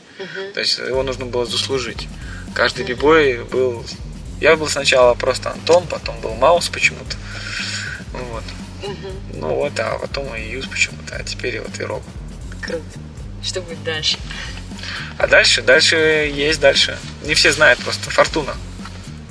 То 0.53 0.60
есть 0.60 0.80
его 0.80 1.03
нужно 1.03 1.25
было 1.25 1.45
заслужить. 1.45 2.10
Каждый 2.53 2.86
бибой 2.86 3.43
был 3.43 3.86
я 4.39 4.56
был 4.56 4.67
сначала 4.67 5.13
просто 5.13 5.52
Антон, 5.52 5.88
потом 5.88 6.19
был 6.21 6.34
Маус 6.36 6.69
почему-то. 6.69 7.15
Вот. 8.12 8.43
Угу. 8.84 9.13
Ну 9.34 9.47
вот, 9.56 9.80
а 9.80 9.97
потом 10.00 10.34
и 10.36 10.50
Юз 10.50 10.67
почему-то, 10.67 11.15
а 11.15 11.23
теперь 11.23 11.60
вот 11.60 11.80
и 11.80 11.84
Роб. 11.84 12.04
Круто. 12.62 12.84
Что 13.43 13.62
будет 13.62 13.84
дальше? 13.84 14.17
А 15.17 15.28
дальше, 15.28 15.62
дальше 15.62 15.95
есть 16.34 16.60
дальше. 16.60 16.97
Не 17.23 17.34
все 17.34 17.52
знают 17.52 17.80
просто. 17.80 18.10
Фортуна. 18.10 18.56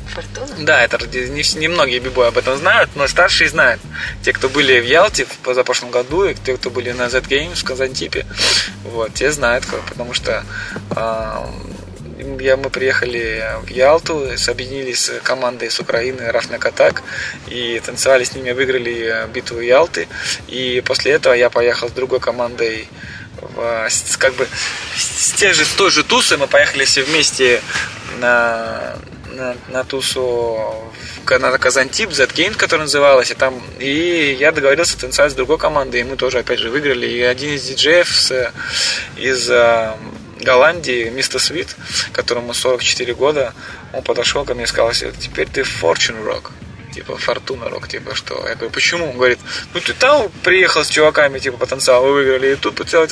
Фортуна? 0.08 0.64
Да, 0.64 0.82
это 0.82 0.98
не, 1.06 1.58
не 1.58 1.68
многие 1.68 1.98
бибои 1.98 2.28
об 2.28 2.38
этом 2.38 2.56
знают, 2.56 2.90
но 2.94 3.06
старшие 3.06 3.50
знают. 3.50 3.80
Те, 4.22 4.32
кто 4.32 4.48
были 4.48 4.80
в 4.80 4.86
Ялте 4.86 5.24
в 5.24 5.36
позапрошлом 5.38 5.90
году, 5.90 6.24
и 6.24 6.34
те, 6.34 6.56
кто 6.56 6.70
были 6.70 6.92
на 6.92 7.08
Z 7.10 7.20
Games 7.20 7.56
в 7.56 7.64
Казантипе, 7.64 8.26
вот, 8.84 9.14
те 9.14 9.30
знают, 9.30 9.66
потому 9.88 10.14
что 10.14 10.44
э, 10.90 11.44
я, 12.40 12.56
мы 12.56 12.70
приехали 12.70 13.44
в 13.62 13.68
Ялту, 13.68 14.28
объединились 14.48 15.06
с 15.06 15.20
командой 15.22 15.70
с 15.70 15.80
Украины 15.80 16.30
Рафнак 16.30 16.64
Атак 16.66 17.02
и 17.48 17.80
танцевали 17.84 18.24
с 18.24 18.34
ними, 18.34 18.52
выиграли 18.52 19.26
битву 19.32 19.60
Ялты. 19.60 20.08
И 20.48 20.82
после 20.84 21.12
этого 21.12 21.34
я 21.34 21.50
поехал 21.50 21.88
с 21.88 21.92
другой 21.92 22.20
командой 22.20 22.88
в, 23.40 23.88
как 24.18 24.34
бы 24.34 24.48
с, 24.96 25.32
те 25.32 25.52
же, 25.52 25.64
той 25.76 25.90
же 25.90 26.04
тусы 26.04 26.36
мы 26.36 26.46
поехали 26.46 26.84
все 26.84 27.02
вместе 27.02 27.60
на, 28.18 28.96
на, 29.32 29.56
на 29.68 29.84
тусу 29.84 30.92
на 31.28 31.58
Казантип, 31.58 32.10
Z-Game, 32.10 32.54
который 32.54 32.82
называлась, 32.82 33.32
и 33.32 33.34
там, 33.34 33.60
и 33.80 34.36
я 34.38 34.52
договорился 34.52 34.98
танцевать 34.98 35.32
с 35.32 35.34
другой 35.34 35.58
командой, 35.58 36.00
и 36.00 36.04
мы 36.04 36.16
тоже, 36.16 36.38
опять 36.38 36.60
же, 36.60 36.70
выиграли, 36.70 37.06
и 37.06 37.20
один 37.20 37.54
из 37.54 37.64
диджеев 37.64 38.08
с, 38.08 38.52
из 39.16 39.50
а, 39.50 39.98
Голландии, 40.40 41.08
мистер 41.08 41.40
Свит, 41.40 41.76
которому 42.12 42.54
44 42.54 43.14
года, 43.14 43.54
он 43.92 44.02
подошел 44.02 44.44
ко 44.44 44.54
мне 44.54 44.64
и 44.64 44.66
сказал, 44.66 44.92
теперь 44.92 45.48
ты 45.48 45.62
Fortune 45.62 46.24
Rock 46.24 46.50
типа 46.96 47.16
Фортуна 47.18 47.68
Рок, 47.68 47.88
типа 47.88 48.14
что? 48.14 48.34
Я 48.48 48.54
говорю, 48.54 48.70
почему? 48.70 49.10
Он 49.10 49.16
говорит, 49.16 49.38
ну 49.74 49.80
ты 49.80 49.92
там 49.92 50.30
приехал 50.42 50.82
с 50.82 50.88
чуваками, 50.88 51.38
типа 51.38 51.58
потенциал, 51.58 52.02
вы 52.02 52.12
выиграли, 52.14 52.52
и 52.52 52.56
тут 52.56 52.74
потенциал 52.74 53.06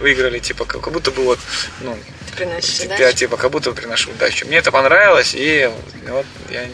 выиграли, 0.00 0.38
типа 0.38 0.64
как 0.64 0.90
будто 0.90 1.10
бы 1.10 1.22
вот, 1.24 1.38
ну, 1.82 1.98
приносишь 2.36 2.78
тебя, 2.78 2.96
удачу. 2.96 3.16
типа, 3.16 3.36
как 3.36 3.50
будто 3.50 3.72
приношу 3.72 4.10
удачу. 4.10 4.46
Мне 4.46 4.58
это 4.58 4.70
понравилось, 4.70 5.34
и 5.34 5.70
вот 6.08 6.26
я, 6.50 6.66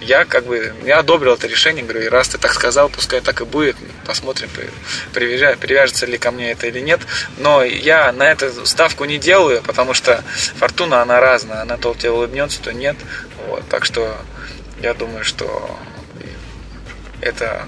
я 0.00 0.24
как 0.24 0.44
бы, 0.46 0.74
я 0.84 0.98
одобрил 0.98 1.34
это 1.34 1.46
решение, 1.46 1.84
говорю, 1.84 2.02
и 2.02 2.08
раз 2.08 2.28
ты 2.28 2.38
так 2.38 2.52
сказал, 2.52 2.88
пускай 2.88 3.20
так 3.20 3.40
и 3.40 3.44
будет, 3.44 3.76
посмотрим, 4.06 4.48
привяжется, 5.12 5.58
привяжется 5.58 6.06
ли 6.06 6.18
ко 6.18 6.30
мне 6.30 6.50
это 6.50 6.66
или 6.66 6.80
нет. 6.80 7.00
Но 7.38 7.62
я 7.62 8.12
на 8.12 8.30
эту 8.30 8.66
ставку 8.66 9.04
не 9.04 9.18
делаю, 9.18 9.62
потому 9.62 9.94
что 9.94 10.22
фортуна, 10.56 11.02
она 11.02 11.20
разная, 11.20 11.62
она 11.62 11.76
то 11.76 11.94
тебе 11.94 12.10
улыбнется, 12.10 12.60
то 12.60 12.72
нет. 12.72 12.96
Вот, 13.46 13.66
так 13.68 13.84
что 13.84 14.16
я 14.80 14.94
думаю, 14.94 15.24
что 15.24 15.78
это 17.20 17.66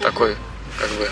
такой, 0.00 0.36
как 0.78 0.90
бы, 0.90 1.08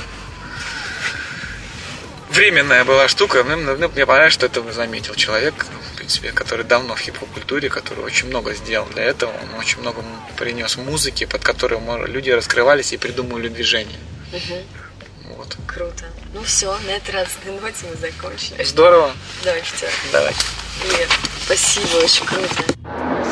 временная 2.31 2.85
была 2.85 3.09
штука. 3.09 3.45
Мне, 3.45 3.57
мне 3.57 4.07
понравилось, 4.07 4.33
что 4.33 4.47
это 4.47 4.63
заметил 4.73 5.15
человек, 5.15 5.67
в 5.93 5.97
принципе, 5.97 6.33
который 6.33 6.65
давно 6.65 6.95
в 6.95 7.01
хип-хоп 7.01 7.29
культуре, 7.31 7.69
который 7.69 8.05
очень 8.05 8.29
много 8.29 8.55
сделал 8.55 8.87
для 8.95 9.05
этого. 9.05 9.31
Он 9.31 9.59
очень 9.59 9.81
много 9.81 10.03
принес 10.37 10.77
музыки, 10.77 11.25
под 11.27 11.43
которую 11.43 11.81
люди 12.07 12.31
раскрывались 12.31 12.93
и 12.93 12.97
придумывали 12.97 13.49
движение. 13.49 13.99
Угу. 14.33 15.37
Вот. 15.37 15.57
Круто. 15.67 16.05
Ну 16.33 16.43
все, 16.43 16.77
на 16.87 16.91
этой 16.91 17.15
радостной 17.15 17.61
ноте 17.61 17.87
мы 17.89 17.97
закончили. 17.97 18.63
Здорово. 18.65 19.11
Давай, 19.45 19.63
все. 19.63 19.89
Давай. 20.13 20.35
Привет. 20.81 21.09
Спасибо, 21.45 22.05
очень 22.05 22.25
круто. 22.25 22.65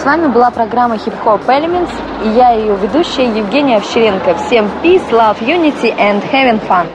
С 0.01 0.05
вами 0.05 0.29
была 0.29 0.51
программа 0.51 0.97
Hip 0.97 1.25
Hop 1.25 1.47
Elements 1.47 1.93
и 2.25 2.37
я 2.37 2.51
ее 2.51 2.77
ведущая 2.77 3.37
Евгения 3.37 3.77
Овчаренко. 3.77 4.37
Всем 4.47 4.67
peace, 4.83 5.09
love, 5.11 5.39
unity 5.41 5.97
and 5.99 6.23
having 6.31 6.61
fun. 6.69 6.89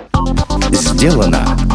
Сделано 0.72 1.63